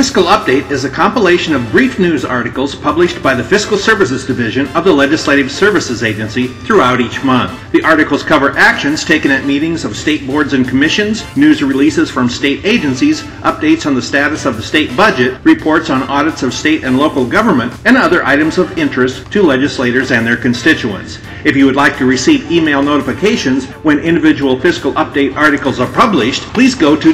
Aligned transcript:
Fiscal 0.00 0.24
Update 0.24 0.70
is 0.70 0.84
a 0.84 0.88
compilation 0.88 1.54
of 1.54 1.70
brief 1.70 1.98
news 1.98 2.24
articles 2.24 2.74
published 2.74 3.22
by 3.22 3.34
the 3.34 3.44
Fiscal 3.44 3.76
Services 3.76 4.24
Division 4.24 4.66
of 4.68 4.84
the 4.84 4.92
Legislative 4.94 5.52
Services 5.52 6.02
Agency 6.02 6.46
throughout 6.46 7.02
each 7.02 7.22
month. 7.22 7.52
The 7.72 7.84
articles 7.84 8.22
cover 8.22 8.56
actions 8.56 9.04
taken 9.04 9.30
at 9.30 9.44
meetings 9.44 9.84
of 9.84 9.94
state 9.94 10.26
boards 10.26 10.54
and 10.54 10.66
commissions, 10.66 11.22
news 11.36 11.62
releases 11.62 12.10
from 12.10 12.30
state 12.30 12.64
agencies, 12.64 13.20
updates 13.42 13.84
on 13.84 13.94
the 13.94 14.00
status 14.00 14.46
of 14.46 14.56
the 14.56 14.62
state 14.62 14.96
budget, 14.96 15.38
reports 15.44 15.90
on 15.90 16.04
audits 16.04 16.42
of 16.42 16.54
state 16.54 16.82
and 16.82 16.96
local 16.96 17.26
government, 17.26 17.70
and 17.84 17.98
other 17.98 18.24
items 18.24 18.56
of 18.56 18.78
interest 18.78 19.30
to 19.32 19.42
legislators 19.42 20.12
and 20.12 20.26
their 20.26 20.38
constituents. 20.38 21.18
If 21.44 21.56
you 21.56 21.66
would 21.66 21.76
like 21.76 21.98
to 21.98 22.06
receive 22.06 22.50
email 22.50 22.82
notifications 22.82 23.66
when 23.84 23.98
individual 23.98 24.58
Fiscal 24.58 24.94
Update 24.94 25.36
articles 25.36 25.78
are 25.78 25.92
published, 25.92 26.42
please 26.54 26.74
go 26.74 26.96
to 26.96 27.12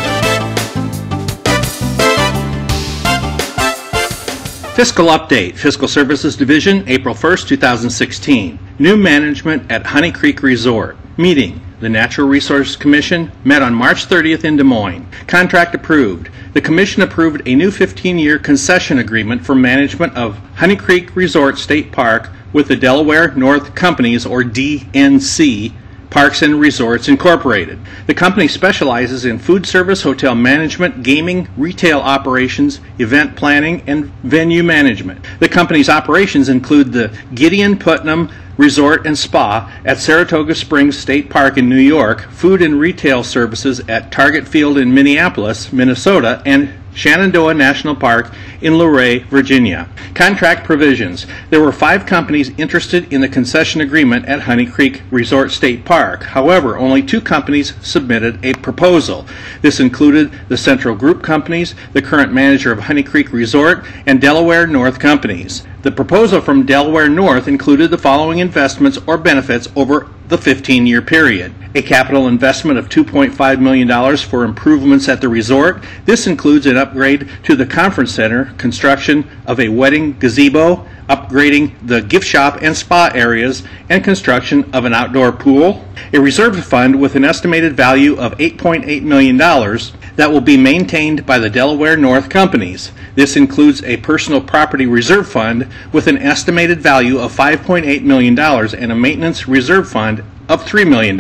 Fiscal 4.76 5.06
Update, 5.06 5.56
Fiscal 5.56 5.88
Services 5.88 6.36
Division, 6.36 6.84
April 6.90 7.14
1st, 7.14 7.48
2016. 7.48 8.58
New 8.80 8.98
management 8.98 9.72
at 9.72 9.86
Honey 9.86 10.12
Creek 10.12 10.42
Resort. 10.42 10.98
Meeting. 11.16 11.62
The 11.80 11.90
Natural 11.90 12.28
Resource 12.28 12.76
Commission 12.76 13.32
met 13.44 13.62
on 13.62 13.76
March 13.76 14.08
30th 14.08 14.44
in 14.44 14.58
Des 14.58 14.64
Moines. 14.64 15.08
Contract 15.28 15.76
approved. 15.76 16.32
The 16.54 16.62
Commission 16.62 17.04
approved 17.04 17.48
a 17.48 17.54
new 17.54 17.70
15 17.70 18.18
year 18.18 18.40
concession 18.40 18.98
agreement 18.98 19.46
for 19.46 19.54
management 19.54 20.16
of 20.16 20.40
Honey 20.56 20.76
Creek 20.76 21.16
Resort 21.16 21.60
State 21.60 21.92
Park 21.92 22.32
with 22.52 22.68
the 22.68 22.76
Delaware 22.76 23.32
North 23.36 23.76
Companies, 23.76 24.26
or 24.26 24.42
DNC, 24.42 25.72
Parks 26.14 26.44
and 26.44 26.60
Resorts 26.60 27.08
Incorporated. 27.08 27.80
The 28.06 28.14
company 28.14 28.48
specializes 28.48 29.26
in 29.26 29.40
food 29.40 29.66
service, 29.66 30.04
hotel 30.04 30.36
management, 30.36 31.02
gaming, 31.02 31.48
retail 31.58 32.00
operations, 32.00 32.82
event 33.00 33.36
planning, 33.36 33.82
and 33.88 34.06
venue 34.22 34.62
management. 34.62 35.26
The 35.40 35.50
company's 35.50 35.90
operations 35.90 36.50
include 36.50 36.94
the 36.94 37.12
Gideon 37.34 37.80
Putnam 37.80 38.30
Resort 38.58 39.08
and 39.08 39.18
Spa 39.18 39.74
at 39.86 39.98
Saratoga 39.98 40.54
Springs 40.54 40.96
State 40.96 41.32
Park 41.32 41.58
in 41.58 41.68
New 41.68 41.76
York, 41.78 42.22
food 42.30 42.62
and 42.62 42.80
retail 42.80 43.24
services 43.24 43.80
at 43.90 44.12
Target 44.12 44.48
Field 44.48 44.78
in 44.78 44.94
Minneapolis, 44.94 45.74
Minnesota, 45.74 46.44
and 46.46 46.72
Shenandoah 46.94 47.54
National 47.54 47.96
Park 47.96 48.34
in 48.62 48.78
Luray, 48.78 49.20
Virginia. 49.30 49.90
Contract 50.14 50.64
provisions. 50.64 51.26
There 51.50 51.62
were 51.62 51.72
five 51.72 52.06
companies 52.06 52.52
interested 52.58 53.12
in 53.12 53.22
the 53.22 53.28
concession 53.28 53.82
agreement 53.82 54.26
at 54.26 54.42
Honey 54.42 54.66
Creek 54.66 55.02
Resort 55.12 55.52
State 55.52 55.86
Park. 55.86 56.24
However, 56.24 56.78
only 56.78 57.02
two 57.02 57.20
companies 57.20 57.74
submitted 57.82 58.44
a 58.46 58.54
proposal. 58.54 59.26
This 59.62 59.80
included 59.80 60.32
the 60.50 60.58
Central 60.58 60.96
Group 60.96 61.24
Companies, 61.24 61.76
the 61.94 62.02
current 62.02 62.32
manager 62.32 62.72
of 62.72 62.80
Honey 62.80 63.04
Creek 63.04 63.34
Resort, 63.34 63.86
and 64.06 64.22
Delaware 64.22 64.68
North 64.68 65.00
Companies. 65.00 65.66
The 65.82 65.92
proposal 65.92 66.40
from 66.40 66.66
Delaware 66.66 67.10
North 67.10 67.48
included 67.48 67.92
the 67.92 67.98
following 67.98 68.40
investments 68.40 68.98
or 69.06 69.18
benefits 69.18 69.68
over 69.76 70.08
the 70.30 70.38
15 70.38 70.88
year 70.88 71.02
period. 71.02 71.54
A 71.76 71.82
capital 71.82 72.28
investment 72.28 72.78
of 72.78 72.88
$2.5 72.88 73.60
million 73.60 74.18
for 74.18 74.44
improvements 74.44 75.10
at 75.10 75.22
the 75.22 75.30
resort. 75.30 75.84
This 76.06 76.28
includes 76.28 76.68
an 76.68 76.78
upgrade 76.78 77.28
to 77.44 77.56
the 77.56 77.66
conference 77.66 78.14
center, 78.14 78.54
construction 78.60 79.28
of 79.48 79.60
a 79.60 79.70
wedding 79.70 80.18
gazebo, 80.20 80.88
upgrading 81.10 81.74
the 81.86 82.02
gift 82.02 82.28
shop 82.28 82.60
and 82.62 82.78
spa 82.78 83.10
areas, 83.16 83.64
and 83.90 84.04
construction 84.04 84.70
of 84.72 84.86
an 84.86 84.94
outdoor 84.94 85.32
pool. 85.32 85.84
A 86.14 86.20
reserve 86.20 86.64
fund 86.64 87.00
with 87.00 87.16
an 87.16 87.26
estimated 87.26 87.76
value 87.76 88.18
of 88.20 88.38
$8.8 88.38 89.02
million 89.02 89.38
that 89.38 90.32
will 90.32 90.42
be 90.42 90.58
maintained 90.58 91.26
by 91.26 91.40
the 91.40 91.50
Delaware 91.50 91.98
North 91.98 92.30
companies. 92.30 92.92
This 93.16 93.36
includes 93.36 93.84
a 93.84 93.98
personal 93.98 94.42
property 94.42 94.86
reserve 94.86 95.28
fund 95.28 95.68
with 95.92 96.06
an 96.06 96.20
estimated 96.20 96.82
value 96.82 97.18
of 97.18 97.36
$5.8 97.36 98.04
million 98.04 98.38
and 98.38 98.92
a 98.92 98.96
maintenance 98.96 99.48
reserve 99.48 99.90
fund 99.90 100.24
of 100.50 100.64
$3 100.64 100.88
million. 100.88 101.20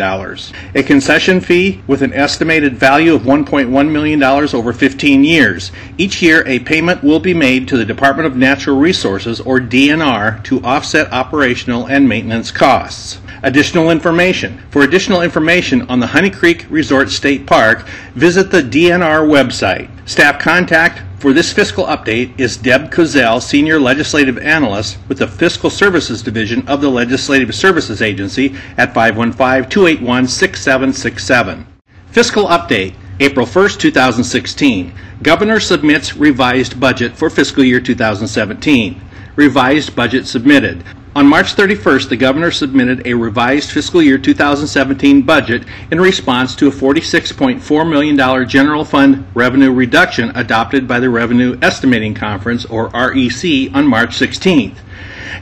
A 0.75 0.84
concession 0.84 1.39
fee 1.39 1.81
with 1.88 2.01
an 2.01 2.13
estimated 2.13 2.75
value 2.78 3.13
of 3.13 3.22
$1.1 3.22 3.91
million 3.91 4.23
over 4.23 4.73
15 4.73 5.23
years. 5.23 5.72
Each 5.97 6.22
year, 6.22 6.45
a 6.47 6.59
payment 6.59 7.03
will 7.03 7.19
be 7.19 7.33
made 7.33 7.67
to 7.67 7.78
the 7.78 7.85
Department 7.85 8.28
of 8.28 8.35
Natural 8.35 8.78
Resources, 8.78 9.39
or 9.39 9.59
DNR, 9.59 10.44
to 10.44 10.63
offset 10.63 11.12
operational 11.12 11.88
and 11.88 12.07
maintenance 12.07 12.51
costs. 12.51 13.19
Additional 13.44 13.91
information. 13.91 14.62
For 14.69 14.83
additional 14.83 15.22
information 15.22 15.81
on 15.89 16.00
the 16.00 16.07
Honey 16.07 16.29
Creek 16.29 16.66
Resort 16.69 17.09
State 17.09 17.45
Park, 17.45 17.85
visit 18.16 18.51
the 18.51 18.62
DNR 18.62 19.28
website. 19.28 19.89
Staff 20.07 20.39
contact 20.39 21.01
for 21.23 21.31
this 21.31 21.53
fiscal 21.53 21.85
update 21.85 22.38
is 22.38 22.57
Deb 22.57 22.91
Kozel, 22.91 23.41
Senior 23.41 23.79
Legislative 23.79 24.38
Analyst 24.38 24.97
with 25.07 25.19
the 25.19 25.28
Fiscal 25.28 25.69
Services 25.69 26.22
Division 26.22 26.67
of 26.67 26.81
the 26.81 26.89
Legislative 26.89 27.56
Services 27.56 28.01
Agency 28.01 28.53
at 28.75 28.94
515-281-6767. 28.94 31.66
Fiscal 32.07 32.47
update, 32.47 32.95
April 33.22 33.45
1st, 33.45 33.79
2016. 33.79 34.94
Governor 35.22 35.62
submits 35.62 36.17
revised 36.17 36.78
budget 36.78 37.16
for 37.16 37.29
fiscal 37.29 37.63
year 37.63 37.79
2017. 37.79 39.00
Revised 39.38 39.95
budget 39.95 40.28
submitted. 40.28 40.83
On 41.16 41.28
March 41.28 41.56
31st, 41.56 42.09
the 42.09 42.18
governor 42.18 42.50
submitted 42.50 43.06
a 43.06 43.13
revised 43.13 43.69
fiscal 43.69 44.01
year 44.01 44.18
2017 44.18 45.22
budget 45.22 45.63
in 45.91 46.01
response 46.01 46.56
to 46.56 46.68
a 46.68 46.72
$46.4 46.72 47.88
million 47.88 48.50
general 48.50 48.84
fund 48.84 49.28
revenue 49.35 49.72
reduction 49.72 50.31
adopted 50.35 50.88
by 50.88 51.00
the 51.00 51.12
Revenue 51.12 51.56
Estimating 51.62 52.16
Conference, 52.16 52.66
or 52.66 52.88
REC, 52.88 53.72
on 53.75 53.85
March 53.85 54.18
16th. 54.18 54.78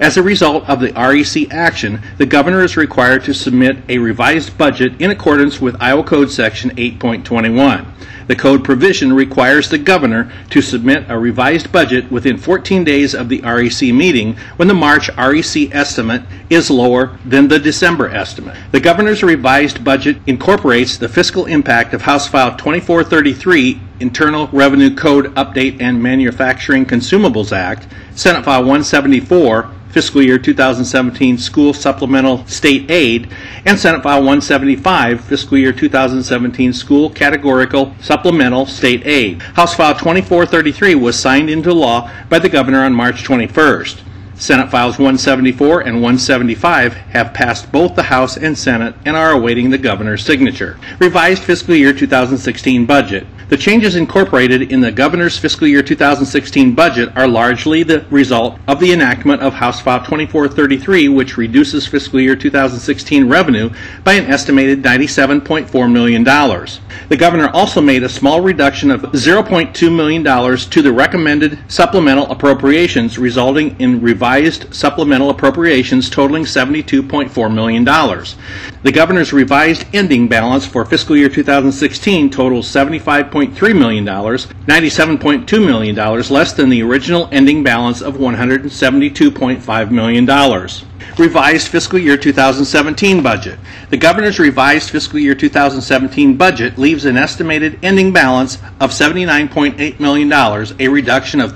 As 0.02 0.18
a 0.18 0.24
result 0.24 0.68
of 0.68 0.82
the 0.82 0.92
REC 0.92 1.50
action, 1.54 2.02
the 2.18 2.26
governor 2.26 2.64
is 2.64 2.76
required 2.76 3.24
to 3.24 3.34
submit 3.34 3.78
a 3.88 3.98
revised 3.98 4.58
budget 4.58 5.00
in 5.00 5.10
accordance 5.10 5.62
with 5.62 5.82
Iowa 5.82 6.04
Code 6.04 6.30
Section 6.30 6.72
8.21. 6.72 7.88
The 8.32 8.38
code 8.38 8.64
provision 8.64 9.12
requires 9.12 9.68
the 9.68 9.78
governor 9.78 10.32
to 10.52 10.62
submit 10.62 11.04
a 11.10 11.20
revised 11.20 11.70
budget 11.70 12.10
within 12.10 12.38
14 12.38 12.86
days 12.86 13.14
of 13.14 13.28
the 13.28 13.42
REC 13.42 13.94
meeting 13.94 14.38
when 14.56 14.70
the 14.70 14.74
March 14.74 15.10
REC 15.18 15.76
estimate 15.76 16.22
is 16.50 16.70
lower 16.70 17.18
than 17.26 17.50
the 17.50 17.60
December 17.60 18.08
estimate. 18.08 18.56
The 18.72 18.80
governor's 18.80 19.22
revised 19.22 19.84
budget 19.84 20.16
incorporates 20.28 20.96
the 20.96 21.10
fiscal 21.10 21.46
impact 21.46 21.94
of 21.94 22.04
House 22.04 22.26
File 22.26 22.56
2433 22.56 23.82
Internal 24.00 24.48
Revenue 24.54 24.96
Code 24.96 25.36
Update 25.36 25.82
and 25.82 26.02
Manufacturing 26.02 26.86
Consumables 26.86 27.52
Act, 27.52 27.86
Senate 28.16 28.46
File 28.46 28.62
174 28.62 29.70
fiscal 29.92 30.22
year 30.22 30.38
2017 30.38 31.38
school 31.38 31.74
supplemental 31.74 32.46
state 32.48 32.90
aid, 32.90 33.30
and 33.66 33.78
Senate 33.78 34.04
File 34.04 34.20
175, 34.20 35.24
fiscal 35.24 35.58
year 35.58 35.72
2017 35.72 36.74
school 36.74 37.10
categorical 37.10 37.96
supplemental 38.00 38.66
state 38.66 39.06
aid. 39.06 39.42
House 39.42 39.76
File 39.76 39.94
2433 39.94 40.96
was 40.96 41.20
signed 41.20 41.50
into 41.50 41.74
law 41.74 42.12
by 42.30 42.40
the 42.40 42.50
governor 42.50 42.84
on 42.84 42.94
March 42.94 43.24
21st. 43.24 44.02
Senate 44.42 44.72
Files 44.72 44.98
174 44.98 45.82
and 45.82 45.98
175 45.98 46.96
have 46.96 47.32
passed 47.32 47.72
both 47.72 47.94
the 47.94 48.02
House 48.02 48.38
and 48.38 48.58
Senate 48.58 48.96
and 49.06 49.16
are 49.16 49.34
awaiting 49.34 49.70
the 49.70 49.78
governor's 49.78 50.26
signature. 50.26 50.80
Revised 50.98 51.44
fiscal 51.44 51.76
year 51.76 51.94
2016 51.94 52.88
budget. 52.88 53.28
The 53.50 53.58
changes 53.58 53.98
incorporated 53.98 54.72
in 54.72 54.80
the 54.80 54.94
governor's 54.94 55.38
fiscal 55.38 55.68
year 55.68 55.84
2016 55.84 56.74
budget 56.74 57.16
are 57.18 57.28
largely 57.28 57.84
the 57.84 58.04
result 58.10 58.58
of 58.68 58.80
the 58.80 58.94
enactment 58.94 59.42
of 59.42 59.54
House 59.54 59.82
File 59.82 60.00
2433, 60.00 61.10
which 61.10 61.38
reduces 61.38 61.86
fiscal 61.86 62.20
year 62.20 62.36
2016 62.36 63.28
revenue 63.28 63.70
by 64.06 64.14
an 64.14 64.26
estimated 64.32 64.82
$97.4 64.82 65.92
million. 65.92 66.24
The 66.24 67.18
governor 67.18 67.50
also 67.50 67.82
made 67.82 68.04
a 68.04 68.10
small 68.10 68.40
reduction 68.40 68.90
of 68.90 69.02
$0.2 69.02 69.96
million 69.96 70.24
to 70.24 70.82
the 70.82 70.94
recommended 70.94 71.60
supplemental 71.68 72.32
appropriations, 72.32 73.20
resulting 73.20 73.78
in 73.82 74.02
revised 74.02 74.31
revised 74.32 74.74
supplemental 74.74 75.30
appropriations 75.30 76.10
totaling 76.10 76.46
$72.4 76.46 77.54
million. 77.54 77.84
The 77.84 78.92
governor's 78.94 79.34
revised 79.34 79.86
ending 79.94 80.30
balance 80.30 80.66
for 80.66 80.86
fiscal 80.86 81.18
year 81.18 81.28
2016 81.28 82.30
totals 82.30 82.66
$75.3 82.70 83.78
million, 83.78 84.06
$97.2 84.06 85.66
million 85.66 85.96
less 86.30 86.54
than 86.54 86.70
the 86.70 86.82
original 86.82 87.28
ending 87.34 87.62
balance 87.62 88.02
of 88.02 88.14
$172.5 88.16 89.92
million. 89.92 90.70
Revised 91.18 91.68
fiscal 91.68 92.00
year 92.00 92.16
2017 92.16 93.22
budget. 93.22 93.60
The 93.90 93.98
governor's 93.98 94.40
revised 94.40 94.92
fiscal 94.92 95.20
year 95.20 95.36
2017 95.36 96.38
budget 96.38 96.78
leaves 96.78 97.04
an 97.04 97.18
estimated 97.18 97.80
ending 97.84 98.14
balance 98.14 98.60
of 98.80 98.92
$79.8 98.92 100.00
million, 100.00 100.32
a 100.32 100.88
reduction 100.88 101.42
of 101.42 101.54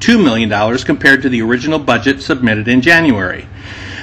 $32.2 0.00 0.22
million 0.22 0.78
compared 0.78 1.22
to 1.22 1.28
the 1.28 1.42
original 1.42 1.78
budget 1.78 2.22
submitted 2.22 2.68
in 2.68 2.80
January. 2.80 3.46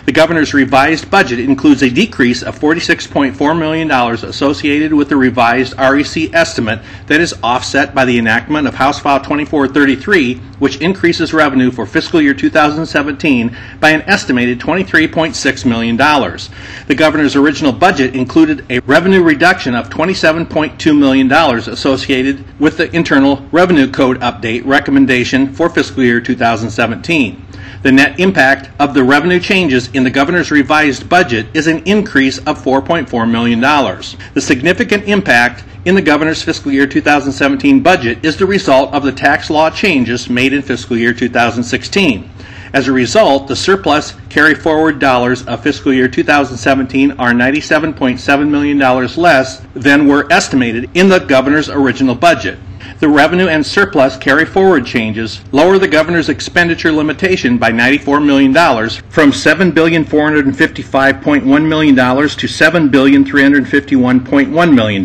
The 0.05 0.11
governor's 0.11 0.53
revised 0.53 1.09
budget 1.09 1.39
includes 1.39 1.81
a 1.81 1.89
decrease 1.89 2.43
of 2.43 2.59
$46.4 2.59 3.57
million 3.57 3.89
associated 3.89 4.93
with 4.93 5.09
the 5.09 5.15
revised 5.15 5.73
REC 5.79 6.31
estimate 6.31 6.79
that 7.07 7.19
is 7.19 7.33
offset 7.41 7.95
by 7.95 8.05
the 8.05 8.19
enactment 8.19 8.67
of 8.67 8.75
House 8.75 8.99
File 8.99 9.17
2433, 9.17 10.35
which 10.59 10.79
increases 10.79 11.33
revenue 11.33 11.71
for 11.71 11.87
fiscal 11.87 12.21
year 12.21 12.35
2017 12.35 13.57
by 13.79 13.89
an 13.89 14.03
estimated 14.03 14.59
$23.6 14.59 15.65
million. 15.65 15.97
The 15.97 16.95
governor's 16.95 17.35
original 17.35 17.71
budget 17.71 18.15
included 18.15 18.63
a 18.69 18.81
revenue 18.81 19.23
reduction 19.23 19.73
of 19.73 19.89
$27.2 19.89 20.99
million 20.99 21.31
associated 21.31 22.59
with 22.59 22.77
the 22.77 22.95
Internal 22.95 23.37
Revenue 23.51 23.89
Code 23.89 24.19
update 24.19 24.67
recommendation 24.67 25.51
for 25.51 25.67
fiscal 25.67 26.03
year 26.03 26.21
2017. 26.21 27.43
The 27.85 27.91
net 27.91 28.19
impact 28.19 28.71
of 28.79 28.95
the 28.95 29.03
revenue 29.03 29.39
changes 29.39 29.89
in 29.93 30.03
the 30.03 30.09
governor's 30.09 30.49
revised 30.49 31.07
budget 31.07 31.45
is 31.53 31.67
an 31.67 31.83
increase 31.85 32.39
of 32.39 32.59
$4.4 32.59 33.29
million. 33.29 33.61
The 33.61 34.41
significant 34.41 35.03
impact 35.03 35.63
in 35.85 35.93
the 35.93 36.01
governor's 36.01 36.41
fiscal 36.41 36.71
year 36.71 36.87
2017 36.87 37.83
budget 37.83 38.25
is 38.25 38.37
the 38.37 38.45
result 38.47 38.91
of 38.91 39.03
the 39.03 39.11
tax 39.11 39.51
law 39.51 39.69
changes 39.69 40.31
made 40.31 40.51
in 40.51 40.63
fiscal 40.63 40.97
year 40.97 41.13
2016. 41.13 42.27
As 42.73 42.87
a 42.87 42.91
result, 42.91 43.47
the 43.47 43.55
surplus 43.55 44.15
carry 44.29 44.55
forward 44.55 44.97
dollars 44.97 45.45
of 45.45 45.61
fiscal 45.61 45.93
year 45.93 46.07
2017 46.07 47.11
are 47.11 47.33
$97.7 47.33 48.49
million 48.49 48.79
less 49.15 49.61
than 49.75 50.07
were 50.07 50.25
estimated 50.33 50.89
in 50.95 51.07
the 51.07 51.19
governor's 51.19 51.69
original 51.69 52.15
budget. 52.15 52.57
The 52.99 53.09
revenue 53.09 53.47
and 53.47 53.65
surplus 53.65 54.15
carry 54.15 54.45
forward 54.45 54.85
changes 54.85 55.41
lower 55.51 55.77
the 55.77 55.87
governor's 55.87 56.29
expenditure 56.29 56.93
limitation 56.93 57.57
by 57.57 57.71
$94 57.71 58.25
million 58.25 58.53
from 58.53 59.31
$7,455.1 59.31 61.67
million 61.67 61.95
to 61.95 62.01
$7,351.1 62.01 64.73
million. 64.73 65.03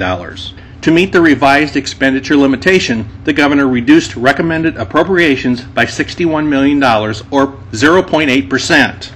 To 0.83 0.91
meet 0.91 1.13
the 1.13 1.21
revised 1.21 1.77
expenditure 1.77 2.37
limitation, 2.37 3.09
the 3.25 3.33
governor 3.33 3.67
reduced 3.67 4.15
recommended 4.15 4.77
appropriations 4.77 5.63
by 5.63 5.85
$61 5.85 6.47
million, 6.49 6.81
or 6.83 7.59
0.8%. 7.73 9.11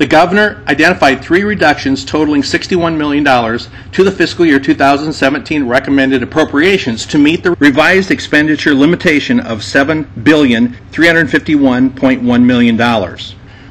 The 0.00 0.06
governor 0.06 0.64
identified 0.66 1.22
three 1.22 1.44
reductions 1.44 2.04
totaling 2.06 2.40
$61 2.40 2.96
million 2.96 3.22
to 3.22 4.02
the 4.02 4.10
fiscal 4.10 4.46
year 4.46 4.58
2017 4.58 5.68
recommended 5.68 6.22
appropriations 6.22 7.04
to 7.04 7.18
meet 7.18 7.42
the 7.42 7.54
revised 7.56 8.10
expenditure 8.10 8.72
limitation 8.72 9.40
of 9.40 9.58
$7,351.1 9.58 12.42
million. 12.42 12.78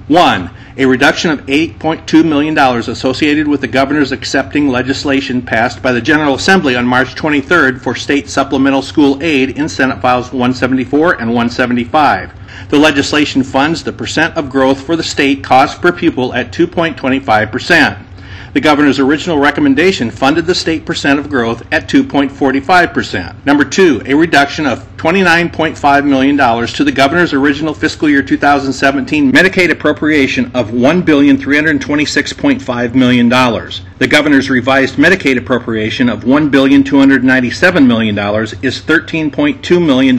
One, 0.10 0.50
a 0.76 0.88
reduction 0.88 1.30
of 1.30 1.46
$8.2 1.46 2.26
million 2.26 2.58
associated 2.58 3.48
with 3.48 3.62
the 3.62 3.68
governor's 3.68 4.12
accepting 4.12 4.68
legislation 4.68 5.40
passed 5.40 5.84
by 5.84 5.92
the 5.92 6.02
General 6.02 6.34
Assembly 6.34 6.76
on 6.76 6.88
March 6.88 7.14
23rd 7.14 7.80
for 7.80 7.94
state 7.94 8.28
supplemental 8.28 8.82
school 8.82 9.22
aid 9.22 9.52
in 9.52 9.70
Senate 9.70 10.02
Files 10.02 10.32
174 10.32 11.22
and 11.22 11.30
175. 11.30 12.34
The 12.70 12.80
legislation 12.80 13.44
funds 13.44 13.84
the 13.84 13.94
percent 13.94 14.36
of 14.36 14.50
growth 14.50 14.82
for 14.84 14.96
the 14.96 15.04
state 15.04 15.44
cost 15.44 15.80
per 15.80 15.92
pupil 15.92 16.34
at 16.34 16.52
2.25%. 16.52 18.09
The 18.52 18.62
governor's 18.62 18.98
original 18.98 19.38
recommendation 19.38 20.10
funded 20.10 20.48
the 20.48 20.56
state 20.56 20.84
percent 20.86 21.20
of 21.20 21.30
growth 21.30 21.62
at 21.72 21.88
2.45%. 21.88 23.46
Number 23.46 23.64
two, 23.64 24.02
a 24.06 24.16
reduction 24.16 24.66
of 24.66 24.80
$29.5 24.98 26.06
million 26.06 26.36
to 26.68 26.84
the 26.84 26.92
governor's 26.92 27.34
original 27.34 27.76
fiscal 27.76 28.10
year 28.10 28.24
2017 28.24 29.32
Medicaid 29.32 29.70
appropriation 29.70 30.46
of 30.56 30.72
$1,326.5 30.72 32.96
million. 32.96 33.30
The 33.30 34.08
governor's 34.08 34.50
revised 34.50 34.96
Medicaid 34.96 35.38
appropriation 35.38 36.10
of 36.10 36.24
$1,297 36.24 37.86
million 37.86 38.18
is 38.18 38.82
$13.2 38.82 39.86
million 39.86 40.18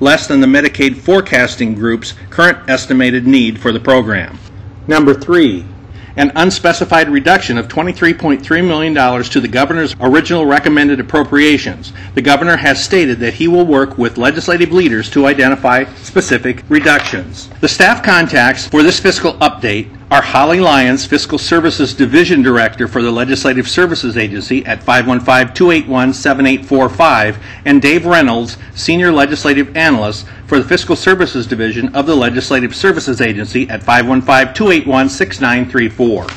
less 0.00 0.26
than 0.26 0.40
the 0.40 0.48
Medicaid 0.48 0.96
forecasting 0.96 1.74
group's 1.74 2.14
current 2.30 2.68
estimated 2.68 3.28
need 3.28 3.60
for 3.60 3.70
the 3.70 3.80
program. 3.80 4.36
Number 4.88 5.14
three, 5.14 5.64
an 6.20 6.30
unspecified 6.36 7.08
reduction 7.08 7.56
of 7.56 7.66
$23.3 7.66 8.66
million 8.66 9.24
to 9.24 9.40
the 9.40 9.48
governor's 9.48 9.96
original 10.00 10.44
recommended 10.44 11.00
appropriations. 11.00 11.94
The 12.14 12.20
governor 12.20 12.58
has 12.58 12.84
stated 12.84 13.18
that 13.20 13.32
he 13.32 13.48
will 13.48 13.64
work 13.64 13.96
with 13.96 14.18
legislative 14.18 14.70
leaders 14.70 15.08
to 15.12 15.24
identify 15.24 15.84
specific 15.94 16.62
reductions. 16.68 17.48
The 17.62 17.68
staff 17.68 18.04
contacts 18.04 18.68
for 18.68 18.82
this 18.82 19.00
fiscal 19.00 19.32
update 19.38 19.96
are 20.10 20.22
Holly 20.22 20.58
Lyons, 20.58 21.06
Fiscal 21.06 21.38
Services 21.38 21.94
Division 21.94 22.42
Director 22.42 22.88
for 22.88 23.00
the 23.00 23.12
Legislative 23.12 23.68
Services 23.68 24.16
Agency 24.16 24.66
at 24.66 24.80
515-281-7845, 24.80 27.40
and 27.64 27.80
Dave 27.80 28.06
Reynolds, 28.06 28.56
Senior 28.74 29.12
Legislative 29.12 29.76
Analyst 29.76 30.26
for 30.46 30.58
the 30.58 30.64
Fiscal 30.64 30.96
Services 30.96 31.46
Division 31.46 31.94
of 31.94 32.06
the 32.06 32.16
Legislative 32.16 32.74
Services 32.74 33.20
Agency 33.20 33.70
at 33.70 33.82
515-281-6934. 33.82 36.28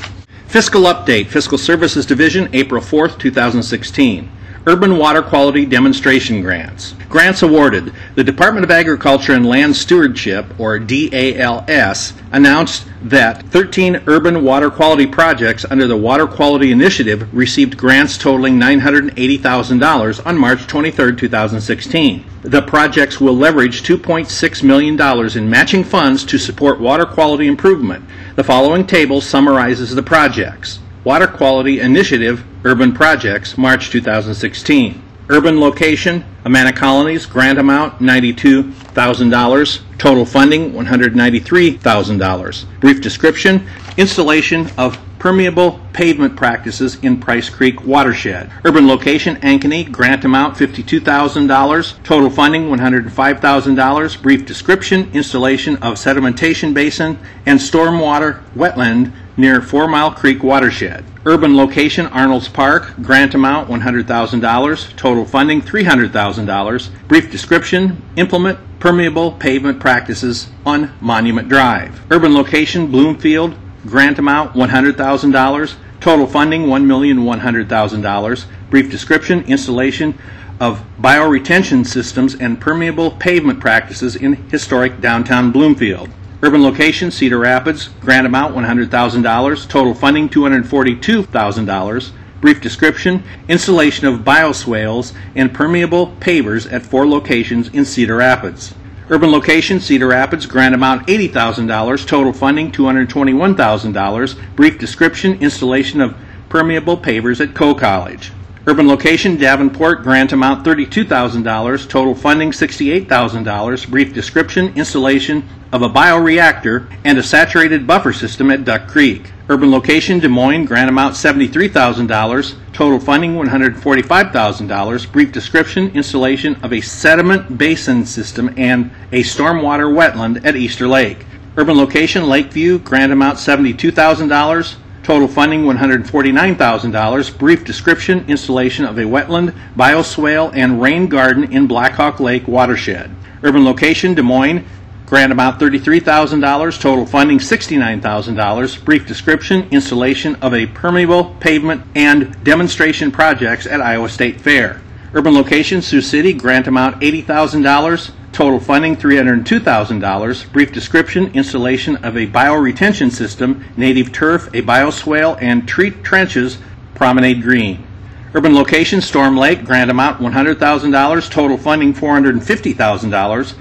Fiscal 0.45 0.83
Update, 0.83 1.25
Fiscal 1.25 1.57
Services 1.57 2.05
Division, 2.05 2.47
April 2.53 2.79
4th, 2.79 3.17
2016. 3.17 4.29
Urban 4.65 4.97
Water 4.97 5.21
Quality 5.21 5.65
Demonstration 5.65 6.41
Grants. 6.41 6.95
Grants 7.09 7.41
awarded. 7.41 7.93
The 8.15 8.23
Department 8.23 8.63
of 8.63 8.71
Agriculture 8.71 9.33
and 9.33 9.45
Land 9.45 9.75
Stewardship, 9.75 10.45
or 10.57 10.79
DALS, 10.79 12.13
announced 12.31 12.85
that 13.01 13.43
13 13.47 14.03
urban 14.07 14.41
water 14.41 14.71
quality 14.71 15.05
projects 15.05 15.65
under 15.69 15.85
the 15.85 15.97
Water 15.97 16.25
Quality 16.25 16.71
Initiative 16.71 17.27
received 17.33 17.75
grants 17.75 18.17
totaling 18.17 18.57
$980,000 18.57 20.25
on 20.25 20.37
March 20.37 20.65
23, 20.65 21.13
2016. 21.17 22.25
The 22.43 22.61
projects 22.61 23.19
will 23.19 23.35
leverage 23.35 23.83
$2.6 23.83 24.63
million 24.63 25.37
in 25.37 25.49
matching 25.49 25.83
funds 25.83 26.23
to 26.23 26.37
support 26.37 26.79
water 26.79 27.05
quality 27.05 27.47
improvement. 27.47 28.05
The 28.37 28.45
following 28.45 28.87
table 28.87 29.19
summarizes 29.19 29.93
the 29.93 30.03
projects. 30.03 30.79
Water 31.03 31.27
Quality 31.27 31.81
Initiative 31.81 32.45
Urban 32.63 32.93
Projects, 32.93 33.57
March 33.57 33.89
2016. 33.89 35.01
Urban 35.29 35.59
location, 35.59 36.23
Amana 36.45 36.71
Colonies, 36.71 37.25
grant 37.25 37.59
amount 37.59 37.99
$92,000, 37.99 39.81
total 39.97 40.25
funding 40.25 40.71
$193,000. 40.71 42.79
Brief 42.79 43.01
description, 43.01 43.67
installation 43.97 44.69
of 44.77 44.97
permeable 45.19 45.79
pavement 45.93 46.35
practices 46.35 46.97
in 47.03 47.17
Price 47.17 47.49
Creek 47.49 47.85
watershed. 47.85 48.51
Urban 48.65 48.87
location, 48.87 49.37
Ankeny, 49.37 49.89
grant 49.89 50.25
amount 50.25 50.55
$52,000, 50.55 52.03
total 52.03 52.29
funding 52.29 52.69
$105,000. 52.69 54.21
Brief 54.21 54.45
description, 54.45 55.09
installation 55.13 55.75
of 55.77 55.95
sedimentation 55.95 56.73
basin 56.73 57.17
and 57.45 57.59
stormwater 57.59 58.43
wetland 58.53 59.13
near 59.37 59.61
Four 59.61 59.87
Mile 59.87 60.11
Creek 60.11 60.43
watershed. 60.43 61.03
Urban 61.25 61.55
location 61.55 62.07
Arnolds 62.07 62.47
Park, 62.47 62.93
grant 63.01 63.33
amount 63.33 63.69
$100,000, 63.69 64.95
total 64.95 65.25
funding 65.25 65.61
$300,000. 65.61 66.89
Brief 67.07 67.31
description 67.31 68.01
implement 68.17 68.59
permeable 68.79 69.31
pavement 69.31 69.79
practices 69.79 70.49
on 70.65 70.91
Monument 70.99 71.47
Drive. 71.47 72.01
Urban 72.11 72.33
location 72.33 72.87
Bloomfield, 72.87 73.55
grant 73.85 74.19
amount 74.19 74.53
$100,000, 74.53 75.75
total 75.99 76.27
funding 76.27 76.63
$1,100,000. 76.63 78.45
Brief 78.69 78.91
description 78.91 79.43
installation 79.45 80.17
of 80.59 80.83
bioretention 80.99 81.85
systems 81.85 82.35
and 82.35 82.59
permeable 82.59 83.11
pavement 83.11 83.59
practices 83.59 84.15
in 84.15 84.33
historic 84.49 84.99
downtown 85.01 85.51
Bloomfield. 85.51 86.09
Urban 86.43 86.61
location, 86.61 87.09
Cedar 87.09 87.39
Rapids. 87.39 87.87
Grant 88.01 88.27
amount, 88.27 88.53
$100,000. 88.53 89.69
Total 89.69 89.93
funding, 89.93 90.27
$242,000. 90.27 92.11
Brief 92.41 92.59
description, 92.59 93.23
installation 93.47 94.07
of 94.07 94.25
bioswales 94.25 95.15
and 95.35 95.53
permeable 95.53 96.07
pavers 96.19 96.69
at 96.69 96.85
four 96.85 97.07
locations 97.07 97.69
in 97.69 97.85
Cedar 97.85 98.17
Rapids. 98.17 98.75
Urban 99.09 99.31
location 99.31 99.79
Cedar 99.79 100.07
Rapids, 100.07 100.45
grant 100.45 100.75
amount 100.75 101.07
$80,000, 101.07 102.05
total 102.05 102.33
funding 102.33 102.73
$221,000. 102.73 104.55
Brief 104.57 104.77
description 104.77 105.41
installation 105.41 106.01
of 106.01 106.13
permeable 106.49 106.97
pavers 106.97 107.39
at 107.39 107.55
Coe 107.55 107.73
College. 107.73 108.33
Urban 108.65 108.87
location 108.87 109.35
Davenport, 109.35 110.03
grant 110.03 110.31
amount 110.31 110.65
$32,000, 110.65 111.89
total 111.89 112.15
funding 112.15 112.51
$68,000. 112.51 113.89
Brief 113.89 114.13
description 114.13 114.71
installation 114.77 115.43
of 115.73 115.81
a 115.81 115.89
bioreactor 115.89 116.89
and 117.03 117.17
a 117.17 117.23
saturated 117.23 117.85
buffer 117.85 118.13
system 118.13 118.49
at 118.49 118.63
Duck 118.63 118.87
Creek. 118.87 119.33
Urban 119.49 119.69
location 119.69 120.19
Des 120.19 120.29
Moines, 120.29 120.63
grant 120.63 120.89
amount 120.89 121.15
$73,000, 121.15 122.55
total 122.71 123.01
funding 123.01 123.33
$145,000. 123.33 125.11
Brief 125.11 125.33
description 125.33 125.89
installation 125.89 126.55
of 126.63 126.71
a 126.71 126.79
sediment 126.79 127.57
basin 127.57 128.05
system 128.05 128.53
and 128.55 128.89
a 129.11 129.23
stormwater 129.23 129.93
wetland 129.93 130.45
at 130.45 130.55
Easter 130.55 130.87
Lake. 130.87 131.25
Urban 131.57 131.75
location 131.75 132.29
Lakeview, 132.29 132.79
grant 132.79 133.11
amount 133.11 133.37
$72,000, 133.39 134.75
total 135.03 135.27
funding 135.27 135.63
$149,000. 135.63 137.37
Brief 137.37 137.63
description 137.63 138.25
installation 138.27 138.85
of 138.85 138.97
a 138.97 139.03
wetland, 139.03 139.53
bioswale, 139.75 140.51
and 140.55 140.81
rain 140.81 141.07
garden 141.07 141.51
in 141.51 141.67
Blackhawk 141.67 142.19
Lake 142.19 142.47
watershed. 142.47 143.13
Urban 143.43 143.65
location 143.65 144.13
Des 144.13 144.21
Moines, 144.21 144.65
Grant 145.05 145.31
amount 145.31 145.59
$33,000, 145.59 146.81
total 146.81 147.05
funding 147.05 147.37
$69,000. 147.37 148.85
Brief 148.85 149.05
description, 149.05 149.67
installation 149.69 150.35
of 150.35 150.53
a 150.55 150.65
permeable 150.65 151.35
pavement 151.39 151.83
and 151.93 152.41
demonstration 152.43 153.11
projects 153.11 153.67
at 153.67 153.81
Iowa 153.81 154.09
State 154.09 154.41
Fair. 154.41 154.81
Urban 155.13 155.35
location, 155.35 155.83
Sioux 155.83 156.01
City, 156.01 156.33
grant 156.33 156.65
amount 156.65 156.99
$80,000, 157.01 158.11
total 158.33 158.59
funding 158.59 158.97
$302,000. 158.97 160.51
Brief 160.51 160.73
description, 160.73 161.31
installation 161.33 161.95
of 161.97 162.17
a 162.17 162.27
bioretention 162.27 163.11
system, 163.11 163.63
native 163.77 164.11
turf, 164.11 164.47
a 164.47 164.61
bioswale, 164.61 165.37
and 165.41 165.67
tree 165.67 165.91
trenches, 165.91 166.57
Promenade 166.95 167.41
Green. 167.43 167.85
Urban 168.33 168.55
location, 168.55 168.99
Storm 168.99 169.37
Lake, 169.37 169.63
grant 169.63 169.91
amount 169.91 170.19
$100,000, 170.19 171.29
total 171.29 171.57
funding 171.57 171.93
$450,000. 171.93 173.53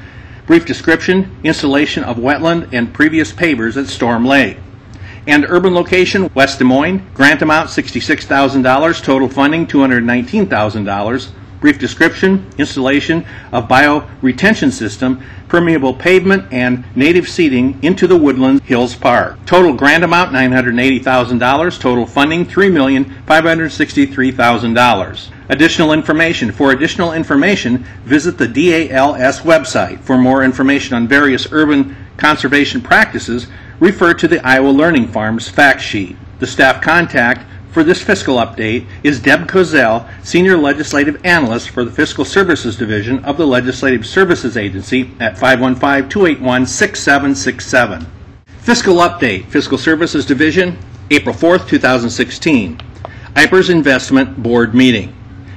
Brief 0.47 0.65
description, 0.65 1.37
installation 1.45 2.03
of 2.03 2.17
wetland 2.17 2.73
and 2.73 2.93
pervious 2.93 3.33
pavers 3.33 3.77
at 3.77 3.87
Storm 3.87 4.25
Lake. 4.25 4.57
And 5.27 5.45
urban 5.49 5.75
location, 5.75 6.31
West 6.35 6.59
Des 6.59 6.65
Moines, 6.65 7.07
grant 7.15 7.43
amount 7.43 7.69
$66,000, 7.69 9.05
total 9.05 9.29
funding 9.29 9.67
$219,000. 9.67 11.31
Brief 11.63 11.79
description, 11.79 12.45
installation 12.59 13.25
of 13.53 13.69
bioretention 13.69 14.73
system, 14.73 15.23
permeable 15.47 15.95
pavement, 15.95 16.53
and 16.53 16.83
native 16.97 17.29
seeding 17.29 17.79
into 17.85 18.09
the 18.09 18.17
Woodland 18.17 18.61
Hills 18.63 18.97
Park. 18.97 19.39
Total 19.47 19.73
grant 19.73 20.03
amount 20.03 20.33
$980,000, 20.33 21.81
total 21.81 22.05
funding 22.05 22.45
$3,563,000. 22.45 25.29
Additional 25.51 25.93
information. 25.93 26.51
For 26.51 26.73
additional 26.73 27.13
information, 27.13 27.85
visit 28.05 28.39
the 28.39 28.49
DALS 28.49 29.43
website. 29.43 30.01
For 30.01 30.19
more 30.19 30.43
information 30.43 30.97
on 30.97 31.07
various 31.07 31.47
urban 31.53 31.95
conservation 32.17 32.81
practices, 32.81 33.47
refer 33.79 34.15
to 34.15 34.27
the 34.27 34.45
Iowa 34.45 34.71
Learning 34.71 35.07
Farms 35.07 35.49
fact 35.49 35.81
sheet. 35.81 36.17
The 36.41 36.47
staff 36.49 36.83
contact 36.83 37.47
for 37.73 37.83
this 37.83 38.03
fiscal 38.03 38.37
update 38.37 38.87
is 39.03 39.19
Deb 39.19 39.49
Kozel, 39.49 40.07
Senior 40.23 40.59
Legislative 40.59 41.25
Analyst 41.25 41.71
for 41.71 41.85
the 41.85 41.91
Fiscal 41.91 42.25
Services 42.25 42.77
Division 42.77 43.25
of 43.25 43.39
the 43.39 43.47
Legislative 43.47 44.07
Services 44.07 44.59
Agency 44.59 45.11
at 45.21 45.39
515 45.39 46.11
281 46.11 46.67
6767. 46.67 48.07
Fiscal 48.59 48.97
Update, 48.97 49.47
Fiscal 49.47 49.79
Services 49.79 50.27
Division, 50.27 50.79
April 51.11 51.35
4th, 51.35 51.67
2016. 51.67 52.79
IPERS 53.35 53.71
Investment 53.71 54.43
Board 54.43 54.75
Meeting. 54.75 55.15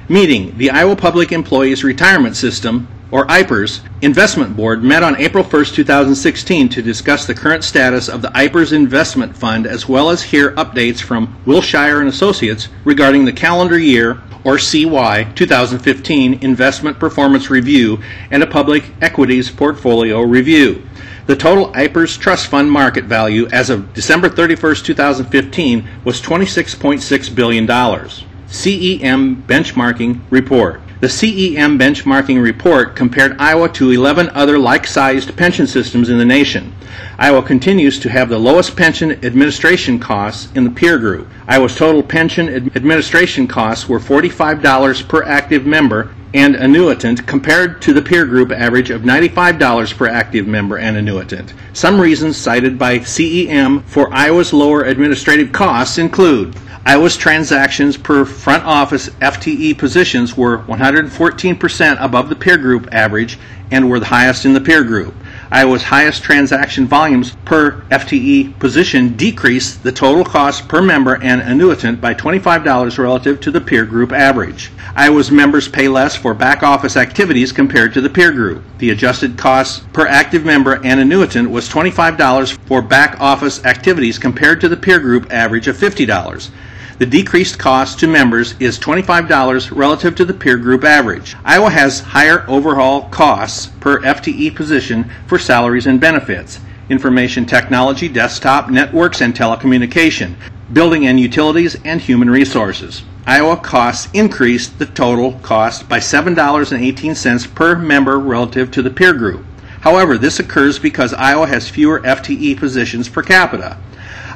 Meeting, 0.08 0.56
the 0.56 0.70
Iowa 0.70 0.96
Public 0.96 1.32
Employees 1.32 1.84
Retirement 1.84 2.34
System, 2.34 2.88
or 3.10 3.26
IPERS, 3.26 3.80
Investment 4.02 4.56
Board 4.56 4.82
met 4.82 5.02
on 5.02 5.16
April 5.16 5.44
1, 5.44 5.64
2016 5.66 6.68
to 6.68 6.82
discuss 6.82 7.26
the 7.26 7.34
current 7.34 7.62
status 7.64 8.08
of 8.08 8.22
the 8.22 8.28
IPERS 8.28 8.72
Investment 8.72 9.36
Fund 9.36 9.66
as 9.66 9.88
well 9.88 10.10
as 10.10 10.22
hear 10.22 10.52
updates 10.52 11.00
from 11.00 11.36
Wilshire 11.46 12.00
and 12.00 12.08
Associates 12.08 12.68
regarding 12.84 13.24
the 13.24 13.32
calendar 13.32 13.78
year 13.78 14.20
or 14.44 14.58
CY 14.58 15.32
2015 15.34 16.34
investment 16.42 16.98
performance 17.00 17.50
review 17.50 18.00
and 18.30 18.42
a 18.42 18.46
public 18.46 18.84
equities 19.00 19.50
portfolio 19.50 20.22
review. 20.22 20.86
The 21.26 21.34
total 21.34 21.72
IPERS 21.72 22.18
trust 22.20 22.46
fund 22.46 22.70
market 22.70 23.04
value 23.04 23.48
as 23.48 23.70
of 23.70 23.92
December 23.92 24.28
31, 24.28 24.76
2015 24.76 25.88
was 26.04 26.22
$26.6 26.22 27.34
billion. 27.34 27.66
CEM 27.66 29.42
Benchmarking 29.42 30.20
Report. 30.30 30.80
The 30.98 31.08
CEM 31.08 31.78
benchmarking 31.78 32.42
report 32.42 32.96
compared 32.96 33.38
Iowa 33.38 33.68
to 33.74 33.90
11 33.90 34.30
other 34.30 34.58
like 34.58 34.86
sized 34.86 35.36
pension 35.36 35.66
systems 35.66 36.08
in 36.08 36.16
the 36.16 36.24
nation. 36.24 36.74
Iowa 37.18 37.42
continues 37.42 37.98
to 37.98 38.08
have 38.08 38.30
the 38.30 38.38
lowest 38.38 38.76
pension 38.76 39.12
administration 39.22 39.98
costs 39.98 40.50
in 40.54 40.64
the 40.64 40.70
peer 40.70 40.96
group. 40.96 41.28
Iowa's 41.46 41.76
total 41.76 42.02
pension 42.02 42.48
ad- 42.48 42.76
administration 42.76 43.46
costs 43.46 43.86
were 43.86 44.00
$45 44.00 45.06
per 45.06 45.22
active 45.24 45.66
member 45.66 46.14
and 46.32 46.54
annuitant 46.54 47.26
compared 47.26 47.82
to 47.82 47.92
the 47.92 48.00
peer 48.00 48.24
group 48.24 48.50
average 48.50 48.88
of 48.88 49.02
$95 49.02 49.96
per 49.98 50.06
active 50.06 50.46
member 50.46 50.78
and 50.78 50.96
annuitant. 50.96 51.52
Some 51.74 52.00
reasons 52.00 52.38
cited 52.38 52.78
by 52.78 53.00
CEM 53.00 53.84
for 53.84 54.12
Iowa's 54.14 54.54
lower 54.54 54.84
administrative 54.84 55.52
costs 55.52 55.98
include 55.98 56.56
Iowa's 56.88 57.16
transactions 57.16 57.96
per 57.96 58.24
front 58.24 58.62
office 58.62 59.08
FTE 59.20 59.76
positions 59.76 60.36
were 60.36 60.58
114% 60.58 61.96
above 62.00 62.28
the 62.28 62.36
peer 62.36 62.56
group 62.56 62.88
average 62.92 63.40
and 63.72 63.90
were 63.90 63.98
the 63.98 64.06
highest 64.06 64.44
in 64.44 64.52
the 64.52 64.60
peer 64.60 64.84
group. 64.84 65.12
Iowa's 65.50 65.82
highest 65.82 66.22
transaction 66.22 66.86
volumes 66.86 67.34
per 67.44 67.80
FTE 67.90 68.56
position 68.60 69.16
decreased 69.16 69.82
the 69.82 69.90
total 69.90 70.24
cost 70.24 70.68
per 70.68 70.80
member 70.80 71.20
and 71.20 71.42
annuitant 71.42 72.00
by 72.00 72.14
$25 72.14 72.98
relative 72.98 73.40
to 73.40 73.50
the 73.50 73.60
peer 73.60 73.84
group 73.84 74.12
average. 74.12 74.70
Iowa's 74.94 75.32
members 75.32 75.66
pay 75.66 75.88
less 75.88 76.14
for 76.14 76.34
back 76.34 76.62
office 76.62 76.96
activities 76.96 77.50
compared 77.50 77.94
to 77.94 78.00
the 78.00 78.10
peer 78.10 78.30
group. 78.30 78.62
The 78.78 78.90
adjusted 78.90 79.36
cost 79.36 79.92
per 79.92 80.06
active 80.06 80.44
member 80.44 80.74
and 80.84 81.00
annuitant 81.00 81.50
was 81.50 81.68
$25 81.68 82.56
for 82.68 82.80
back 82.80 83.20
office 83.20 83.64
activities 83.64 84.20
compared 84.20 84.60
to 84.60 84.68
the 84.68 84.76
peer 84.76 85.00
group 85.00 85.32
average 85.32 85.66
of 85.66 85.76
$50. 85.76 86.50
The 86.98 87.04
decreased 87.04 87.58
cost 87.58 88.00
to 88.00 88.06
members 88.06 88.54
is 88.58 88.78
$25 88.78 89.76
relative 89.76 90.14
to 90.14 90.24
the 90.24 90.32
peer 90.32 90.56
group 90.56 90.82
average. 90.82 91.36
Iowa 91.44 91.68
has 91.68 92.00
higher 92.00 92.42
overall 92.48 93.02
costs 93.10 93.66
per 93.80 94.00
FTE 94.00 94.54
position 94.56 95.10
for 95.26 95.38
salaries 95.38 95.86
and 95.86 96.00
benefits, 96.00 96.58
information 96.88 97.44
technology, 97.44 98.08
desktop, 98.08 98.70
networks, 98.70 99.20
and 99.20 99.34
telecommunication, 99.34 100.36
building 100.72 101.06
and 101.06 101.20
utilities, 101.20 101.76
and 101.84 102.00
human 102.00 102.30
resources. 102.30 103.02
Iowa 103.26 103.58
costs 103.58 104.08
increased 104.14 104.78
the 104.78 104.86
total 104.86 105.32
cost 105.40 105.90
by 105.90 105.98
$7.18 105.98 107.54
per 107.54 107.76
member 107.76 108.18
relative 108.18 108.70
to 108.70 108.80
the 108.80 108.88
peer 108.90 109.12
group. 109.12 109.44
However, 109.82 110.16
this 110.16 110.38
occurs 110.38 110.78
because 110.78 111.12
Iowa 111.12 111.46
has 111.46 111.68
fewer 111.68 112.00
FTE 112.00 112.56
positions 112.56 113.10
per 113.10 113.22
capita. 113.22 113.76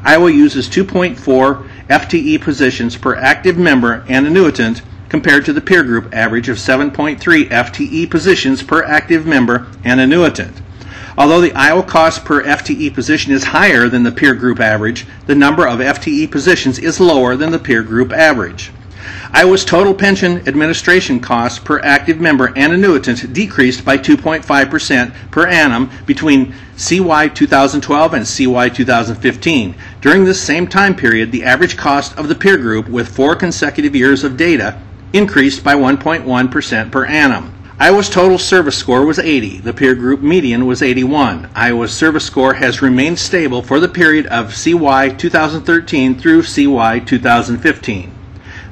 Iowa 0.05 0.31
uses 0.31 0.69
2.4 0.69 1.70
FTE 1.91 2.41
positions 2.41 2.97
per 2.97 3.17
active 3.17 3.59
member 3.59 4.05
and 4.09 4.25
annuitant 4.25 4.81
compared 5.09 5.45
to 5.45 5.53
the 5.53 5.61
peer 5.61 5.83
group 5.83 6.15
average 6.15 6.49
of 6.49 6.57
7.3 6.57 7.19
FTE 7.19 8.09
positions 8.09 8.63
per 8.63 8.85
active 8.85 9.27
member 9.27 9.67
and 9.83 9.99
annuitant. 9.99 10.63
Although 11.19 11.41
the 11.41 11.53
Iowa 11.53 11.83
cost 11.83 12.25
per 12.25 12.45
FTE 12.45 12.95
position 12.95 13.33
is 13.33 13.43
higher 13.43 13.89
than 13.89 14.05
the 14.05 14.13
peer 14.13 14.35
group 14.35 14.61
average, 14.61 15.05
the 15.27 15.35
number 15.35 15.67
of 15.67 15.81
FTE 15.81 16.31
positions 16.31 16.79
is 16.79 17.01
lower 17.01 17.35
than 17.35 17.51
the 17.51 17.59
peer 17.59 17.83
group 17.83 18.13
average. 18.13 18.71
Iowa's 19.33 19.65
total 19.65 19.95
pension 19.95 20.47
administration 20.49 21.21
costs 21.21 21.59
per 21.59 21.81
active 21.81 22.21
member 22.21 22.53
and 22.57 22.73
annuitant 22.73 23.33
decreased 23.33 23.85
by 23.85 23.97
2.5% 23.97 25.15
per 25.31 25.47
annum 25.47 25.91
between 26.07 26.55
CY 26.77 27.29
2012 27.29 28.15
and 28.15 28.27
CY 28.27 28.69
2015. 28.69 29.75
During 30.01 30.25
this 30.25 30.41
same 30.41 30.67
time 30.67 30.95
period, 30.95 31.33
the 31.33 31.45
average 31.45 31.77
cost 31.77 32.17
of 32.19 32.29
the 32.29 32.35
peer 32.35 32.57
group 32.57 32.89
with 32.89 33.15
four 33.15 33.37
consecutive 33.37 33.95
years 33.95 34.25
of 34.25 34.37
data 34.37 34.81
increased 35.13 35.63
by 35.65 35.75
1.1% 35.75 36.91
per 36.91 37.05
annum. 37.07 37.55
Iowa's 37.79 38.11
total 38.11 38.37
service 38.37 38.77
score 38.77 39.07
was 39.07 39.19
80. 39.19 39.61
The 39.61 39.73
peer 39.73 39.95
group 39.95 40.21
median 40.21 40.67
was 40.67 40.83
81. 40.83 41.49
Iowa's 41.55 41.95
service 41.95 42.27
score 42.27 42.53
has 42.53 42.83
remained 42.83 43.19
stable 43.19 43.63
for 43.63 43.81
the 43.81 43.89
period 43.89 44.27
of 44.27 44.55
CY 44.55 45.09
2013 45.17 46.19
through 46.19 46.43
CY 46.43 46.99
2015. 46.99 48.13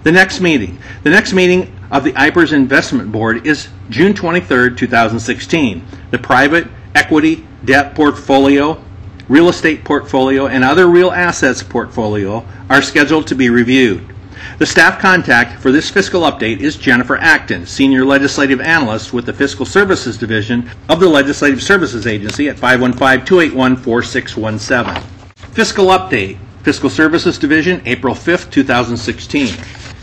The 0.09 0.13
next 0.13 0.41
meeting. 0.41 0.79
The 1.03 1.11
next 1.11 1.35
meeting 1.35 1.71
of 1.91 2.03
the 2.03 2.13
IPERS 2.13 2.55
Investment 2.55 3.13
Board 3.13 3.47
is 3.47 3.69
June 3.91 4.15
23, 4.15 4.75
2016. 4.75 5.87
The 6.13 6.19
private 6.19 6.67
equity 6.95 7.47
debt 7.67 7.95
portfolio, 7.95 8.83
real 9.29 9.51
estate 9.51 9.85
portfolio, 9.85 10.47
and 10.47 10.65
other 10.65 10.87
real 10.87 11.11
assets 11.11 11.63
portfolio 11.63 12.43
are 12.71 12.81
scheduled 12.81 13.27
to 13.27 13.35
be 13.35 13.51
reviewed. 13.51 14.03
The 14.59 14.65
staff 14.65 14.99
contact 14.99 15.61
for 15.61 15.71
this 15.71 15.91
fiscal 15.91 16.23
update 16.23 16.61
is 16.61 16.77
Jennifer 16.77 17.19
Acton, 17.19 17.67
Senior 17.67 18.07
Legislative 18.07 18.63
Analyst 18.63 19.13
with 19.13 19.27
the 19.27 19.35
Fiscal 19.35 19.67
Services 19.67 20.17
Division 20.17 20.71
of 20.89 21.01
the 21.01 21.09
Legislative 21.09 21.63
Services 21.63 22.07
Agency 22.07 22.49
at 22.49 22.57
515-281-4617. 22.57 25.03
Fiscal 25.53 25.89
update, 25.89 26.39
Fiscal 26.63 26.89
Services 26.89 27.39
Division, 27.39 27.83
April 27.85 28.15
5, 28.15 28.51
2016. 28.51 29.55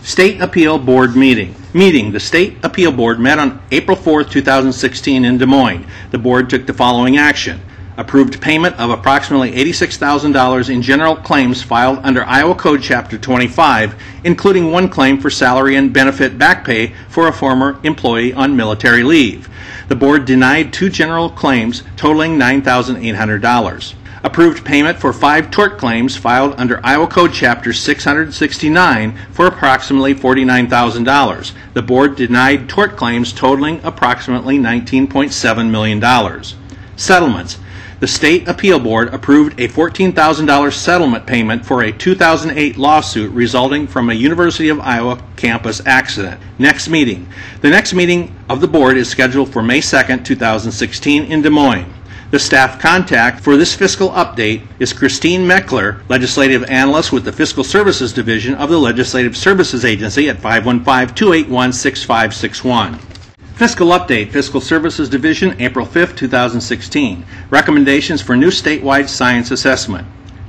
State 0.05 0.39
Appeal 0.39 0.77
Board 0.77 1.15
meeting. 1.15 1.55
Meeting. 1.73 2.11
The 2.11 2.19
State 2.19 2.63
Appeal 2.63 2.91
Board 2.91 3.19
met 3.19 3.39
on 3.39 3.59
April 3.71 3.97
4, 3.97 4.23
2016 4.23 5.25
in 5.25 5.39
Des 5.39 5.47
Moines. 5.47 5.87
The 6.11 6.19
board 6.19 6.47
took 6.47 6.67
the 6.67 6.75
following 6.75 7.17
action. 7.17 7.59
Approved 7.97 8.39
payment 8.39 8.79
of 8.79 8.91
approximately 8.91 9.53
$86,000 9.53 10.69
in 10.69 10.83
general 10.83 11.15
claims 11.15 11.63
filed 11.63 11.97
under 12.03 12.23
Iowa 12.23 12.53
Code 12.53 12.83
Chapter 12.83 13.17
25, 13.17 13.99
including 14.23 14.71
one 14.71 14.89
claim 14.89 15.19
for 15.19 15.31
salary 15.31 15.75
and 15.75 15.91
benefit 15.91 16.37
back 16.37 16.63
pay 16.63 16.93
for 17.09 17.27
a 17.27 17.33
former 17.33 17.79
employee 17.83 18.31
on 18.31 18.55
military 18.55 19.01
leave. 19.01 19.49
The 19.87 19.95
board 19.95 20.25
denied 20.25 20.71
two 20.71 20.91
general 20.91 21.31
claims 21.31 21.81
totaling 21.97 22.37
$9,800 22.37 23.95
approved 24.25 24.65
payment 24.65 24.97
for 24.97 25.13
five 25.13 25.51
tort 25.51 25.77
claims 25.77 26.17
filed 26.17 26.55
under 26.57 26.83
Iowa 26.83 27.05
Code 27.05 27.31
Chapter 27.31 27.71
669 27.71 29.15
for 29.31 29.45
approximately 29.45 30.15
$49,000. 30.15 31.51
The 31.75 31.81
board 31.83 32.15
denied 32.15 32.67
tort 32.67 32.97
claims 32.97 33.31
totaling 33.31 33.79
approximately 33.83 34.57
$19.7 34.57 35.69
million. 35.69 36.43
Settlements. 36.95 37.59
The 37.99 38.07
State 38.07 38.47
Appeal 38.47 38.79
Board 38.79 39.13
approved 39.13 39.59
a 39.59 39.67
$14,000 39.67 40.73
settlement 40.73 41.27
payment 41.27 41.63
for 41.63 41.83
a 41.83 41.91
2008 41.91 42.77
lawsuit 42.77 43.31
resulting 43.31 43.85
from 43.85 44.09
a 44.09 44.13
University 44.13 44.69
of 44.69 44.79
Iowa 44.79 45.23
campus 45.37 45.85
accident. 45.85 46.41
Next 46.57 46.89
meeting. 46.89 47.27
The 47.61 47.69
next 47.69 47.93
meeting 47.93 48.35
of 48.49 48.59
the 48.59 48.67
board 48.67 48.97
is 48.97 49.07
scheduled 49.07 49.53
for 49.53 49.61
May 49.61 49.81
2, 49.81 50.17
2016 50.23 51.23
in 51.25 51.41
Des 51.43 51.49
Moines. 51.49 51.94
The 52.35 52.39
staff 52.39 52.79
contact 52.81 53.39
for 53.39 53.55
this 53.55 53.73
fiscal 53.73 54.09
update 54.09 54.67
is 54.77 54.91
Christine 54.91 55.47
Meckler, 55.47 56.01
Legislative 56.09 56.65
Analyst 56.65 57.13
with 57.13 57.23
the 57.23 57.31
Fiscal 57.31 57.63
Services 57.63 58.11
Division 58.11 58.55
of 58.55 58.69
the 58.69 58.77
Legislative 58.77 59.37
Services 59.37 59.85
Agency 59.85 60.27
at 60.27 60.39
515-281-6561. 60.39 62.99
Fiscal 63.53 63.87
Update, 63.87 64.31
Fiscal 64.31 64.59
Services 64.59 65.07
Division, 65.07 65.55
April 65.61 65.85
5, 65.85 66.13
2016. 66.13 67.25
Recommendations 67.49 68.21
for 68.21 68.35
new 68.35 68.51
statewide 68.51 69.07
science 69.07 69.51
assessment. 69.51 70.05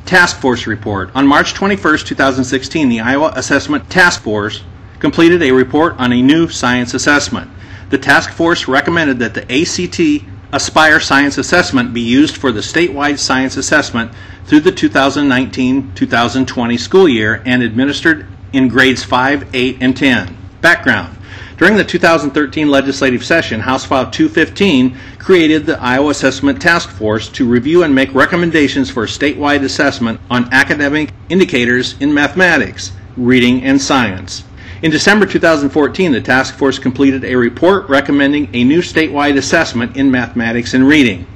Task 0.07 0.41
Force 0.41 0.67
Report. 0.67 1.15
On 1.15 1.25
March 1.25 1.55
21, 1.55 1.99
2016, 1.99 2.89
the 2.89 2.99
Iowa 2.99 3.33
Assessment 3.37 3.89
Task 3.89 4.23
Force 4.23 4.65
completed 4.99 5.41
a 5.41 5.53
report 5.53 5.95
on 5.99 6.13
a 6.13 6.21
new 6.21 6.49
science 6.49 6.95
assessment. 6.95 7.49
The 7.91 7.99
task 7.99 8.33
force 8.33 8.67
recommended 8.67 9.21
that 9.21 9.35
the 9.35 9.43
ACT 9.43 10.25
Aspire 10.57 11.01
Science 11.01 11.37
Assessment 11.37 11.93
be 11.93 12.01
used 12.01 12.39
for 12.39 12.51
the 12.51 12.61
statewide 12.61 13.19
science 13.19 13.59
assessment 13.59 14.11
through 14.47 14.61
the 14.61 14.73
2019-2020 14.73 16.79
school 16.79 17.07
year 17.07 17.43
and 17.45 17.63
administered 17.63 18.27
in 18.55 18.67
grades 18.67 19.05
5, 19.05 19.55
8, 19.55 19.77
and 19.83 19.95
10. 19.95 20.35
Background. 20.63 21.15
During 21.59 21.77
the 21.77 21.85
2013 21.85 22.71
legislative 22.71 23.23
session, 23.23 23.61
House 23.61 23.85
File 23.85 24.11
215 24.11 24.97
created 25.19 25.67
the 25.67 25.79
Iowa 25.79 26.09
Assessment 26.09 26.63
Task 26.63 26.89
Force 26.89 27.29
to 27.29 27.47
review 27.47 27.83
and 27.83 27.95
make 27.95 28.15
recommendations 28.15 28.89
for 28.89 29.05
statewide 29.05 29.63
assessment 29.63 30.19
on 30.31 30.51
academic 30.55 31.13
indicators 31.29 32.01
in 32.01 32.15
mathematics, 32.15 32.93
reading, 33.19 33.63
and 33.63 33.79
science. 33.79 34.43
In 34.87 34.93
December 34.93 35.27
2014, 35.27 36.13
the 36.13 36.21
task 36.21 36.55
force 36.55 36.79
completed 36.79 37.25
a 37.25 37.35
report 37.35 37.89
recommending 37.89 38.49
a 38.53 38.63
new 38.63 38.79
statewide 38.83 39.37
assessment 39.37 39.97
in 39.97 40.13
mathematics 40.13 40.75
and 40.75 40.87
reading. 40.87 41.27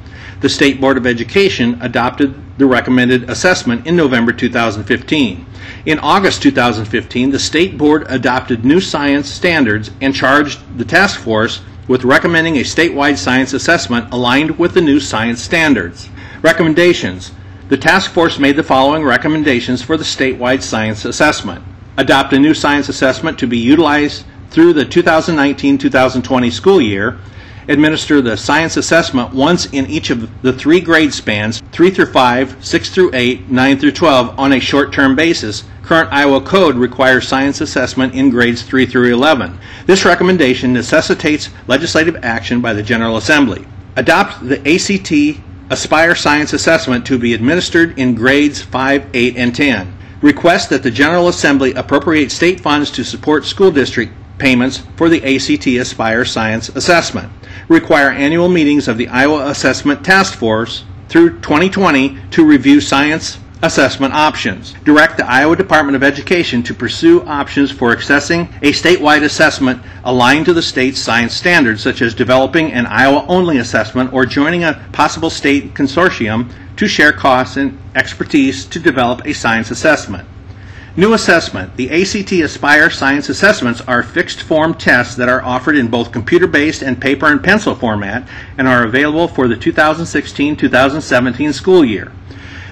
The 0.40 0.48
State 0.48 0.81
Board 0.81 0.96
of 0.96 1.05
Education 1.05 1.77
adopted 1.83 2.33
the 2.59 2.66
recommended 2.66 3.29
assessment 3.29 3.88
in 3.88 3.96
November 3.96 4.31
2015. 4.31 5.44
In 5.85 5.98
August 5.98 6.44
2015, 6.44 7.31
the 7.31 7.40
State 7.40 7.77
Board 7.77 8.07
adopted 8.09 8.64
new 8.64 8.81
science 8.81 9.29
standards 9.29 9.90
and 10.01 10.14
charged 10.14 10.61
the 10.79 10.85
task 10.85 11.18
force 11.18 11.61
with 11.88 12.05
recommending 12.05 12.59
a 12.59 12.61
statewide 12.61 13.18
science 13.18 13.53
assessment 13.53 14.12
aligned 14.12 14.61
with 14.61 14.75
the 14.75 14.81
new 14.81 15.01
science 15.01 15.42
standards. 15.42 16.09
Recommendations 16.40 17.33
The 17.68 17.77
task 17.77 18.12
force 18.12 18.38
made 18.38 18.55
the 18.55 18.62
following 18.62 19.03
recommendations 19.03 19.83
for 19.83 19.96
the 19.96 20.05
statewide 20.05 20.62
science 20.62 21.05
assessment 21.05 21.64
adopt 22.01 22.33
a 22.33 22.39
new 22.39 22.55
science 22.55 22.89
assessment 22.89 23.39
to 23.39 23.47
be 23.47 23.59
utilized 23.59 24.25
through 24.51 24.73
the 24.73 24.85
2019-2020 24.87 26.51
school 26.51 26.81
year, 26.81 27.19
administer 27.69 28.23
the 28.23 28.37
science 28.37 28.79
assessment 28.79 29.35
once 29.35 29.67
in 29.67 29.87
each 29.87 30.09
of 30.09 30.43
the 30.43 30.53
three 30.53 30.81
grade 30.81 31.13
spans 31.13 31.61
3 31.73 31.91
through 31.91 32.11
5, 32.11 32.65
6 32.65 32.91
through 32.91 33.11
8, 33.13 33.51
9 33.51 33.79
through 33.79 33.93
12 33.93 34.39
on 34.39 34.55
a 34.55 34.61
short 34.61 34.93
term 34.95 35.15
basis. 35.15 35.65
Current 35.83 36.11
Iowa 36.11 36.41
code 36.41 36.77
requires 36.77 37.29
science 37.29 37.61
assessment 37.61 38.15
in 38.15 38.31
grades 38.31 38.63
3 38.63 38.87
through 38.87 39.13
11. 39.13 39.59
This 39.85 40.07
recommendation 40.07 40.73
necessitates 40.73 41.51
legislative 41.67 42.17
action 42.25 42.63
by 42.63 42.73
the 42.73 42.83
General 42.83 43.19
Assembly. 43.19 43.67
Adopt 43.97 44.49
the 44.49 44.59
ACT 44.61 45.43
Aspire 45.71 46.15
Science 46.15 46.55
Assessment 46.55 47.07
to 47.07 47.19
be 47.19 47.35
administered 47.35 47.99
in 47.99 48.15
grades 48.15 48.63
5, 48.63 49.11
8, 49.13 49.37
and 49.37 49.55
10 49.55 50.00
request 50.20 50.70
that 50.70 50.83
the 50.83 50.90
General 50.90 51.28
Assembly 51.28 51.72
appropriate 51.74 52.30
state 52.30 52.61
funds 52.61 52.90
to 52.92 53.04
support 53.04 53.44
school 53.44 53.70
district 53.70 54.12
payments 54.38 54.83
for 54.96 55.09
the 55.09 55.22
ACT 55.22 55.66
Aspire 55.66 56.24
Science 56.24 56.68
Assessment. 56.70 57.30
Require 57.68 58.11
annual 58.11 58.48
meetings 58.48 58.88
of 58.88 58.96
the 58.96 59.09
Iowa 59.09 59.48
Assessment 59.48 60.04
Task 60.04 60.37
Force 60.37 60.85
through 61.09 61.40
2020 61.40 62.18
to 62.30 62.44
review 62.44 62.80
science 62.80 63.38
assessment 63.62 64.14
options. 64.14 64.75
Direct 64.85 65.18
the 65.18 65.31
Iowa 65.31 65.55
Department 65.55 65.96
of 65.96 66.03
Education 66.03 66.62
to 66.62 66.75
pursue 66.75 67.23
options 67.23 67.70
for 67.70 67.94
accessing 67.94 68.49
a 68.62 68.73
statewide 68.73 69.23
assessment 69.23 69.83
aligned 70.05 70.46
to 70.46 70.55
the 70.55 70.62
state's 70.62 70.99
science 70.99 71.35
standards, 71.35 71.83
such 71.83 72.01
as 72.01 72.14
developing 72.14 72.73
an 72.73 72.87
Iowa 72.87 73.27
only 73.29 73.59
assessment 73.59 74.12
or 74.12 74.25
joining 74.25 74.64
a 74.64 74.83
possible 74.92 75.31
state 75.31 75.75
consortium 75.75 76.51
to 76.77 76.88
share 76.88 77.12
costs 77.12 77.57
and 77.57 77.79
expertise 77.94 78.64
to 78.66 78.79
develop 78.79 79.27
a 79.27 79.35
science 79.35 79.70
assessment. 79.70 80.27
New 80.96 81.12
assessment. 81.12 81.77
The 81.77 81.90
ACT 81.90 82.33
Aspire 82.33 82.90
Science 82.90 83.29
Assessments 83.29 83.81
are 83.83 84.03
fixed 84.03 84.42
form 84.42 84.75
tests 84.75 85.14
that 85.16 85.29
are 85.29 85.42
offered 85.42 85.77
in 85.77 85.88
both 85.88 86.11
computer 86.11 86.49
based 86.49 86.83
and 86.83 87.01
paper 87.01 87.27
and 87.27 87.42
pencil 87.42 87.77
format 87.77 88.27
and 88.59 88.66
are 88.66 88.85
available 88.85 89.29
for 89.29 89.46
the 89.46 89.57
2016 89.57 90.57
2017 90.57 91.53
school 91.53 91.85
year. 91.85 92.11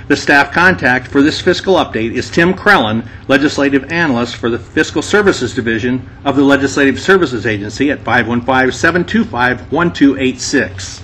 The 0.08 0.16
staff 0.16 0.52
contact 0.52 1.06
for 1.06 1.20
this 1.20 1.38
fiscal 1.38 1.74
update 1.74 2.12
is 2.12 2.30
Tim 2.30 2.54
Crellin, 2.54 3.06
Legislative 3.28 3.92
Analyst 3.92 4.36
for 4.36 4.48
the 4.48 4.58
Fiscal 4.58 5.02
Services 5.02 5.54
Division 5.54 6.08
of 6.24 6.34
the 6.34 6.42
Legislative 6.42 6.98
Services 6.98 7.44
Agency 7.44 7.90
at 7.90 8.02
515-725-1286. 8.04 11.02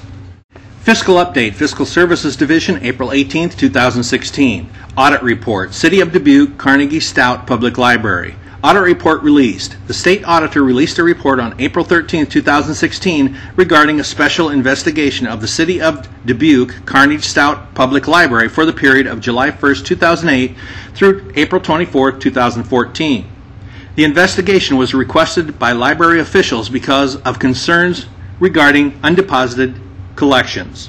Fiscal 0.81 1.17
Update, 1.17 1.53
Fiscal 1.53 1.85
Services 1.85 2.35
Division, 2.35 2.83
April 2.83 3.13
18, 3.13 3.51
2016. 3.51 4.71
Audit 4.97 5.23
Report, 5.23 5.75
City 5.75 6.01
of 6.01 6.11
Dubuque, 6.11 6.57
Carnegie 6.57 6.99
Stout 6.99 7.47
Public 7.47 7.77
Library. 7.77 8.37
Audit 8.65 8.83
report 8.83 9.23
released. 9.23 9.77
The 9.89 9.93
state 9.93 10.25
auditor 10.25 10.63
released 10.63 10.99
a 10.99 11.05
report 11.05 11.39
on 11.39 11.55
April 11.61 11.85
13, 11.85 12.25
2016 12.25 13.39
regarding 13.57 14.01
a 14.01 14.05
special 14.05 14.49
investigation 14.49 15.27
of 15.27 15.43
the 15.43 15.47
City 15.47 15.83
of 15.83 16.09
Dubuque 16.25 16.87
Carnegie 16.87 17.21
Stout 17.21 17.75
Public 17.75 18.09
Library 18.09 18.49
for 18.49 18.65
the 18.65 18.73
period 18.73 19.07
of 19.07 19.21
July 19.21 19.51
1, 19.51 19.75
2008 19.85 20.57
through 20.95 21.31
April 21.37 21.61
24, 21.61 22.13
2014. 22.13 23.31
The 23.97 24.05
investigation 24.05 24.79
was 24.79 24.95
requested 24.95 25.59
by 25.59 25.73
library 25.73 26.21
officials 26.21 26.71
because 26.71 27.17
of 27.17 27.39
concerns 27.39 28.07
regarding 28.41 28.93
undeposited 29.03 29.79
collections. 30.17 30.89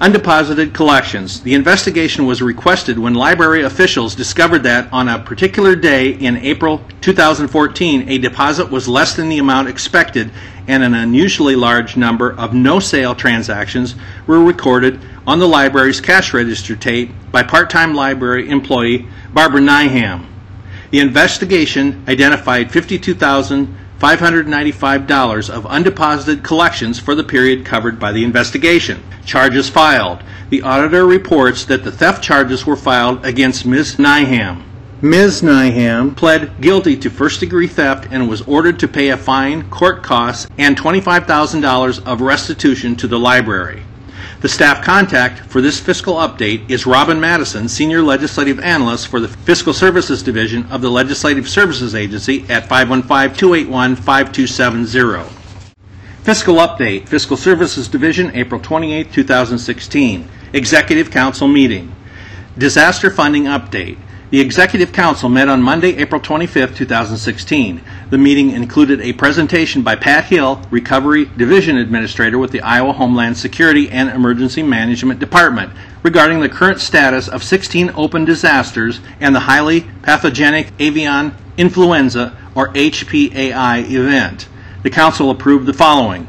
Undeposited 0.00 0.72
collections. 0.72 1.40
The 1.40 1.54
investigation 1.54 2.26
was 2.26 2.42
requested 2.42 2.98
when 2.98 3.14
library 3.14 3.62
officials 3.62 4.14
discovered 4.14 4.62
that 4.64 4.92
on 4.92 5.08
a 5.08 5.18
particular 5.18 5.76
day 5.76 6.10
in 6.10 6.36
April 6.38 6.82
2014, 7.00 8.08
a 8.08 8.18
deposit 8.18 8.70
was 8.70 8.88
less 8.88 9.14
than 9.14 9.28
the 9.28 9.38
amount 9.38 9.68
expected 9.68 10.30
and 10.66 10.82
an 10.82 10.94
unusually 10.94 11.54
large 11.54 11.96
number 11.96 12.32
of 12.32 12.54
no 12.54 12.80
sale 12.80 13.14
transactions 13.14 13.94
were 14.26 14.42
recorded 14.42 15.00
on 15.26 15.38
the 15.38 15.48
library's 15.48 16.00
cash 16.00 16.34
register 16.34 16.74
tape 16.74 17.10
by 17.30 17.42
part 17.42 17.70
time 17.70 17.94
library 17.94 18.48
employee 18.48 19.06
Barbara 19.32 19.60
Nyham. 19.60 20.26
The 20.90 21.00
investigation 21.00 22.04
identified 22.08 22.70
52,000. 22.70 23.76
$595 24.04 25.48
of 25.48 25.64
undeposited 25.64 26.44
collections 26.44 27.00
for 27.00 27.14
the 27.14 27.24
period 27.24 27.64
covered 27.64 27.98
by 27.98 28.12
the 28.12 28.22
investigation. 28.22 29.02
Charges 29.24 29.70
filed. 29.70 30.22
The 30.50 30.60
auditor 30.60 31.06
reports 31.06 31.64
that 31.64 31.84
the 31.84 31.90
theft 31.90 32.22
charges 32.22 32.66
were 32.66 32.76
filed 32.76 33.24
against 33.24 33.64
Ms. 33.64 33.96
Nyham. 33.96 34.62
Ms. 35.00 35.40
Nyham 35.40 36.14
pled 36.14 36.60
guilty 36.60 36.98
to 36.98 37.08
first 37.08 37.40
degree 37.40 37.66
theft 37.66 38.08
and 38.10 38.28
was 38.28 38.42
ordered 38.42 38.78
to 38.80 38.88
pay 38.88 39.08
a 39.08 39.16
fine, 39.16 39.70
court 39.70 40.02
costs, 40.02 40.48
and 40.58 40.76
$25,000 40.76 42.06
of 42.06 42.20
restitution 42.20 42.96
to 42.96 43.08
the 43.08 43.18
library. 43.18 43.84
The 44.44 44.50
staff 44.50 44.84
contact 44.84 45.40
for 45.50 45.62
this 45.62 45.80
fiscal 45.80 46.16
update 46.16 46.70
is 46.70 46.84
Robin 46.84 47.18
Madison, 47.18 47.66
Senior 47.66 48.02
Legislative 48.02 48.60
Analyst 48.60 49.08
for 49.08 49.18
the 49.18 49.28
Fiscal 49.28 49.72
Services 49.72 50.22
Division 50.22 50.66
of 50.66 50.82
the 50.82 50.90
Legislative 50.90 51.48
Services 51.48 51.94
Agency 51.94 52.44
at 52.50 52.68
515-281-5270. 52.68 55.26
Fiscal 56.24 56.56
Update, 56.56 57.08
Fiscal 57.08 57.38
Services 57.38 57.88
Division, 57.88 58.36
April 58.36 58.60
28, 58.60 59.10
2016. 59.10 60.28
Executive 60.52 61.10
Council 61.10 61.48
Meeting. 61.48 61.96
Disaster 62.58 63.10
Funding 63.10 63.44
Update. 63.44 63.96
The 64.30 64.40
Executive 64.40 64.90
Council 64.90 65.28
met 65.28 65.50
on 65.50 65.62
Monday, 65.62 65.96
April 65.96 66.20
25, 66.20 66.74
2016. 66.74 67.80
The 68.08 68.18
meeting 68.18 68.50
included 68.50 69.00
a 69.02 69.12
presentation 69.12 69.82
by 69.82 69.96
Pat 69.96 70.24
Hill, 70.24 70.62
Recovery 70.70 71.26
Division 71.36 71.76
Administrator 71.76 72.38
with 72.38 72.50
the 72.50 72.62
Iowa 72.62 72.94
Homeland 72.94 73.36
Security 73.36 73.90
and 73.90 74.08
Emergency 74.08 74.62
Management 74.62 75.20
Department, 75.20 75.72
regarding 76.02 76.40
the 76.40 76.48
current 76.48 76.80
status 76.80 77.28
of 77.28 77.44
16 77.44 77.92
open 77.94 78.24
disasters 78.24 79.00
and 79.20 79.34
the 79.34 79.40
highly 79.40 79.82
pathogenic 80.02 80.72
avian 80.78 81.34
influenza, 81.58 82.36
or 82.54 82.72
HPAI, 82.72 83.90
event. 83.90 84.48
The 84.82 84.90
Council 84.90 85.30
approved 85.30 85.66
the 85.66 85.74
following 85.74 86.26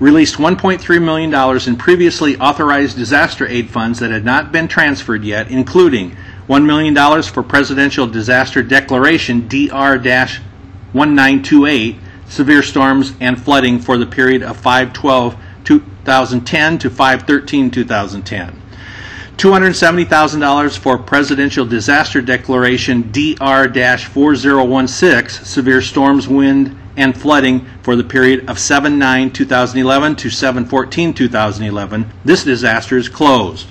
released 0.00 0.36
$1.3 0.36 1.02
million 1.02 1.68
in 1.68 1.76
previously 1.76 2.36
authorized 2.38 2.96
disaster 2.96 3.46
aid 3.46 3.68
funds 3.68 3.98
that 3.98 4.10
had 4.10 4.24
not 4.24 4.52
been 4.52 4.68
transferred 4.68 5.24
yet, 5.24 5.50
including 5.50 6.16
$1 6.48 6.64
million 6.64 7.22
for 7.22 7.42
Presidential 7.42 8.06
Disaster 8.06 8.62
Declaration 8.62 9.46
DR 9.48 9.98
1928, 9.98 11.96
severe 12.26 12.62
storms 12.62 13.12
and 13.20 13.38
flooding 13.42 13.78
for 13.78 13.98
the 13.98 14.06
period 14.06 14.42
of 14.42 14.56
512 14.56 15.36
2010 15.64 16.78
to 16.78 16.88
513 16.88 17.70
2010. 17.70 18.62
$270,000 19.36 20.78
for 20.78 20.96
Presidential 20.96 21.66
Disaster 21.66 22.22
Declaration 22.22 23.12
DR 23.12 23.68
4016, 23.68 25.44
severe 25.44 25.82
storms, 25.82 26.26
wind, 26.26 26.76
and 26.96 27.20
flooding 27.20 27.66
for 27.82 27.94
the 27.94 28.02
period 28.02 28.48
of 28.48 28.58
7 28.58 28.98
9 28.98 29.30
2011 29.30 30.16
to 30.16 30.30
7 30.30 30.64
14 30.64 31.12
2011. 31.12 32.10
This 32.24 32.42
disaster 32.42 32.96
is 32.96 33.10
closed. 33.10 33.68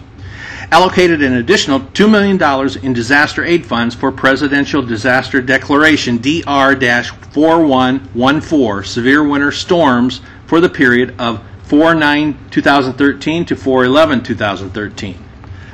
Allocated 0.69 1.23
an 1.23 1.31
additional 1.33 1.79
$2 1.79 2.11
million 2.11 2.37
in 2.83 2.91
disaster 2.91 3.45
aid 3.45 3.65
funds 3.65 3.95
for 3.95 4.11
Presidential 4.11 4.81
Disaster 4.81 5.41
Declaration 5.41 6.17
DR 6.17 6.75
4114 6.75 8.83
severe 8.83 9.25
winter 9.25 9.53
storms 9.53 10.19
for 10.45 10.59
the 10.59 10.67
period 10.67 11.15
of 11.19 11.41
4 11.63 11.95
9 11.95 12.37
2013 12.51 13.45
to 13.45 13.55
4 13.55 13.85
11 13.85 14.23
2013 14.23 15.23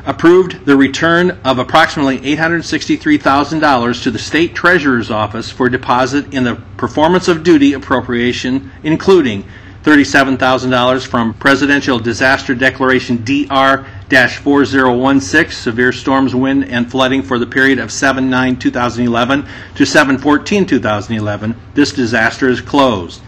approved 0.06 0.66
the 0.66 0.76
return 0.76 1.32
of 1.46 1.60
approximately 1.60 2.20
$863,000 2.20 4.04
to 4.04 4.12
the 4.12 4.20
State 4.20 4.54
Treasurer's 4.54 5.10
Office 5.10 5.50
for 5.50 5.70
deposit 5.70 6.34
in 6.34 6.44
the 6.44 6.56
performance 6.78 7.30
of 7.30 7.44
duty 7.44 7.74
appropriation, 7.74 8.72
including 8.84 9.46
$37,000 9.84 11.08
from 11.08 11.34
Presidential 11.36 12.00
Disaster 12.00 12.56
Declaration 12.56 13.24
DR 13.24 13.86
4016, 14.14 15.52
severe 15.52 15.92
storms, 15.92 16.36
wind, 16.36 16.66
and 16.66 16.90
flooding 16.90 17.24
for 17.24 17.40
the 17.40 17.48
period 17.48 17.80
of 17.80 17.92
7 17.92 18.30
9 18.30 18.58
2011 18.58 19.48
to 19.76 19.86
7 19.86 20.18
14 20.18 20.66
2011. 20.66 21.56
This 21.74 21.92
disaster 21.92 22.48
is 22.48 22.62
closed. 22.62 23.22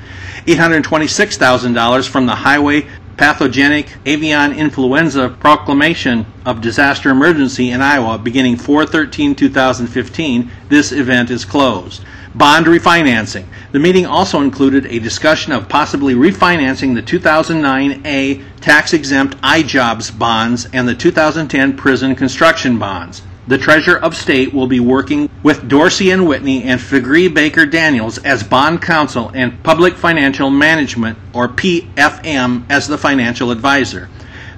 $826,000 0.45 2.07
from 2.07 2.27
the 2.27 2.35
Highly 2.35 2.87
pathogenic 3.17 3.97
avian 4.05 4.53
influenza 4.53 5.29
proclamation 5.29 6.25
of 6.45 6.61
disaster 6.61 7.09
emergency 7.09 7.71
in 7.71 7.81
Iowa 7.81 8.19
beginning 8.19 8.57
4-13-2015. 8.57 10.49
This 10.69 10.91
event 10.91 11.31
is 11.31 11.45
closed. 11.45 12.03
Bond 12.35 12.65
refinancing. 12.65 13.45
The 13.71 13.79
meeting 13.79 14.05
also 14.05 14.41
included 14.41 14.85
a 14.87 14.99
discussion 14.99 15.53
of 15.53 15.69
possibly 15.69 16.15
refinancing 16.15 16.93
the 16.93 17.01
2009A 17.01 18.43
tax 18.59 18.91
exempt 18.91 19.39
iJobs 19.41 20.17
bonds 20.19 20.67
and 20.73 20.85
the 20.85 20.95
2010 20.95 21.77
prison 21.77 22.13
construction 22.13 22.77
bonds. 22.77 23.21
The 23.47 23.57
Treasurer 23.57 24.03
of 24.03 24.17
State 24.17 24.53
will 24.53 24.67
be 24.67 24.81
working 24.81 25.29
with 25.43 25.69
Dorsey 25.69 26.11
and 26.11 26.27
Whitney 26.27 26.63
and 26.63 26.81
Faegre 26.81 27.33
Baker 27.33 27.65
Daniels 27.65 28.17
as 28.17 28.43
bond 28.43 28.81
counsel 28.81 29.31
and 29.33 29.63
Public 29.63 29.93
Financial 29.95 30.49
Management, 30.49 31.17
or 31.31 31.47
PFM, 31.47 32.65
as 32.69 32.87
the 32.87 32.97
financial 32.97 33.51
advisor. 33.51 34.09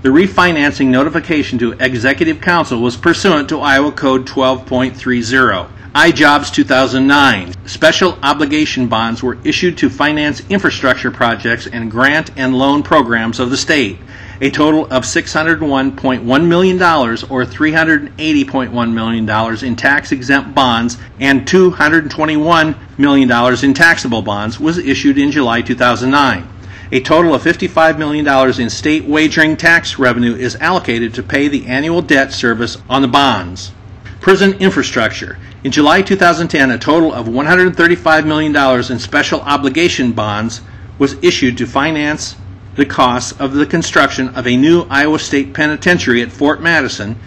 The 0.04 0.10
refinancing 0.10 0.90
notification 0.90 1.58
to 1.58 1.72
Executive 1.72 2.40
Council 2.40 2.80
was 2.80 2.96
pursuant 2.96 3.50
to 3.50 3.60
Iowa 3.60 3.92
Code 3.92 4.28
12.30. 4.28 5.68
iJobs 5.96 6.54
2009. 6.54 7.68
Special 7.68 8.16
obligation 8.22 8.88
bonds 8.88 9.24
were 9.24 9.40
issued 9.44 9.76
to 9.80 9.90
finance 9.90 10.44
infrastructure 10.52 11.10
projects 11.10 11.66
and 11.66 11.90
grant 11.90 12.30
and 12.38 12.56
loan 12.56 12.84
programs 12.84 13.40
of 13.40 13.50
the 13.50 13.58
state. 13.58 13.98
A 14.40 14.52
total 14.52 14.86
of 14.86 15.04
$601.1 15.04 16.48
million 16.48 16.78
or 16.80 17.44
$380.1 17.44 18.94
million 18.94 19.66
in 19.66 19.76
tax 19.76 20.12
exempt 20.12 20.54
bonds 20.54 21.00
and 21.20 21.48
$221 21.48 22.78
million 23.00 23.66
in 23.66 23.74
taxable 23.74 24.22
bonds 24.22 24.60
was 24.60 24.78
issued 24.78 25.18
in 25.18 25.32
July 25.32 25.64
2009. 25.64 26.48
A 26.90 27.02
total 27.02 27.34
of 27.34 27.44
$55 27.44 27.98
million 27.98 28.26
in 28.62 28.70
state 28.70 29.04
wagering 29.04 29.58
tax 29.58 30.00
revenue 30.00 30.34
is 30.36 30.56
allocated 30.56 31.14
to 31.16 31.24
pay 31.24 31.50
the 31.50 31.66
annual 31.68 32.02
debt 32.02 32.32
service 32.32 32.78
on 32.90 33.02
the 33.02 33.10
bonds. 33.10 33.74
Prison 34.22 34.54
infrastructure. 34.54 35.38
In 35.66 35.72
July 35.72 36.02
2010, 36.02 36.72
a 36.72 36.78
total 36.78 37.14
of 37.14 37.28
$135 37.28 38.26
million 38.26 38.56
in 38.92 39.00
special 39.00 39.42
obligation 39.42 40.14
bonds 40.14 40.62
was 40.98 41.22
issued 41.22 41.58
to 41.58 41.68
finance 41.68 42.38
the 42.76 42.86
costs 42.86 43.34
of 43.34 43.54
the 43.54 43.66
construction 43.66 44.30
of 44.30 44.48
a 44.48 44.56
new 44.56 44.84
Iowa 44.90 45.20
State 45.20 45.54
Penitentiary 45.54 46.22
at 46.22 46.32
Fort 46.32 46.62
Madison 46.62 47.18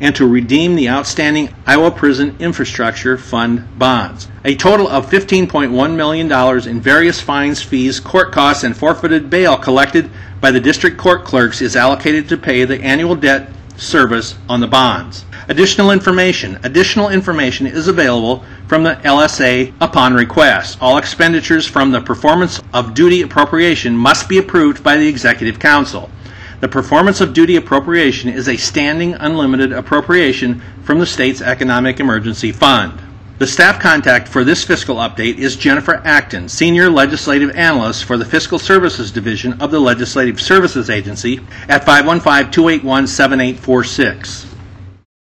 and 0.00 0.14
to 0.16 0.26
redeem 0.26 0.74
the 0.74 0.88
outstanding 0.88 1.52
Iowa 1.66 1.90
Prison 1.90 2.36
Infrastructure 2.38 3.18
Fund 3.18 3.78
bonds. 3.78 4.28
A 4.44 4.54
total 4.54 4.88
of 4.88 5.10
$15.1 5.10 5.96
million 5.96 6.68
in 6.68 6.80
various 6.80 7.20
fines, 7.20 7.62
fees, 7.62 8.00
court 8.00 8.32
costs, 8.32 8.64
and 8.64 8.76
forfeited 8.76 9.28
bail 9.28 9.56
collected 9.56 10.10
by 10.40 10.50
the 10.50 10.60
district 10.60 10.98
court 10.98 11.24
clerks 11.24 11.60
is 11.60 11.76
allocated 11.76 12.28
to 12.28 12.36
pay 12.36 12.64
the 12.64 12.80
annual 12.80 13.14
debt 13.14 13.50
service 13.76 14.36
on 14.48 14.60
the 14.60 14.66
bonds. 14.66 15.24
Additional 15.48 15.92
information. 15.92 16.58
Additional 16.64 17.08
information 17.08 17.66
is 17.66 17.88
available 17.88 18.44
from 18.66 18.82
the 18.82 18.96
LSA 18.96 19.72
upon 19.80 20.12
request. 20.12 20.76
All 20.80 20.98
expenditures 20.98 21.66
from 21.66 21.90
the 21.90 22.00
performance 22.00 22.60
of 22.74 22.92
duty 22.92 23.22
appropriation 23.22 23.96
must 23.96 24.28
be 24.28 24.38
approved 24.38 24.84
by 24.84 24.96
the 24.96 25.08
Executive 25.08 25.58
Council. 25.58 26.10
The 26.60 26.68
performance 26.68 27.20
of 27.20 27.32
duty 27.32 27.54
appropriation 27.54 28.28
is 28.28 28.48
a 28.48 28.56
standing 28.56 29.14
unlimited 29.14 29.72
appropriation 29.72 30.60
from 30.82 30.98
the 30.98 31.06
state's 31.06 31.40
Economic 31.40 32.00
Emergency 32.00 32.50
Fund. 32.50 33.00
The 33.38 33.46
staff 33.46 33.80
contact 33.80 34.26
for 34.26 34.42
this 34.42 34.64
fiscal 34.64 34.96
update 34.96 35.38
is 35.38 35.54
Jennifer 35.54 36.02
Acton, 36.04 36.48
Senior 36.48 36.90
Legislative 36.90 37.54
Analyst 37.54 38.04
for 38.04 38.16
the 38.16 38.24
Fiscal 38.24 38.58
Services 38.58 39.12
Division 39.12 39.62
of 39.62 39.70
the 39.70 39.78
Legislative 39.78 40.40
Services 40.40 40.90
Agency 40.90 41.38
at 41.68 41.84
515 41.84 42.50
281 42.50 43.06
7846. 43.06 44.57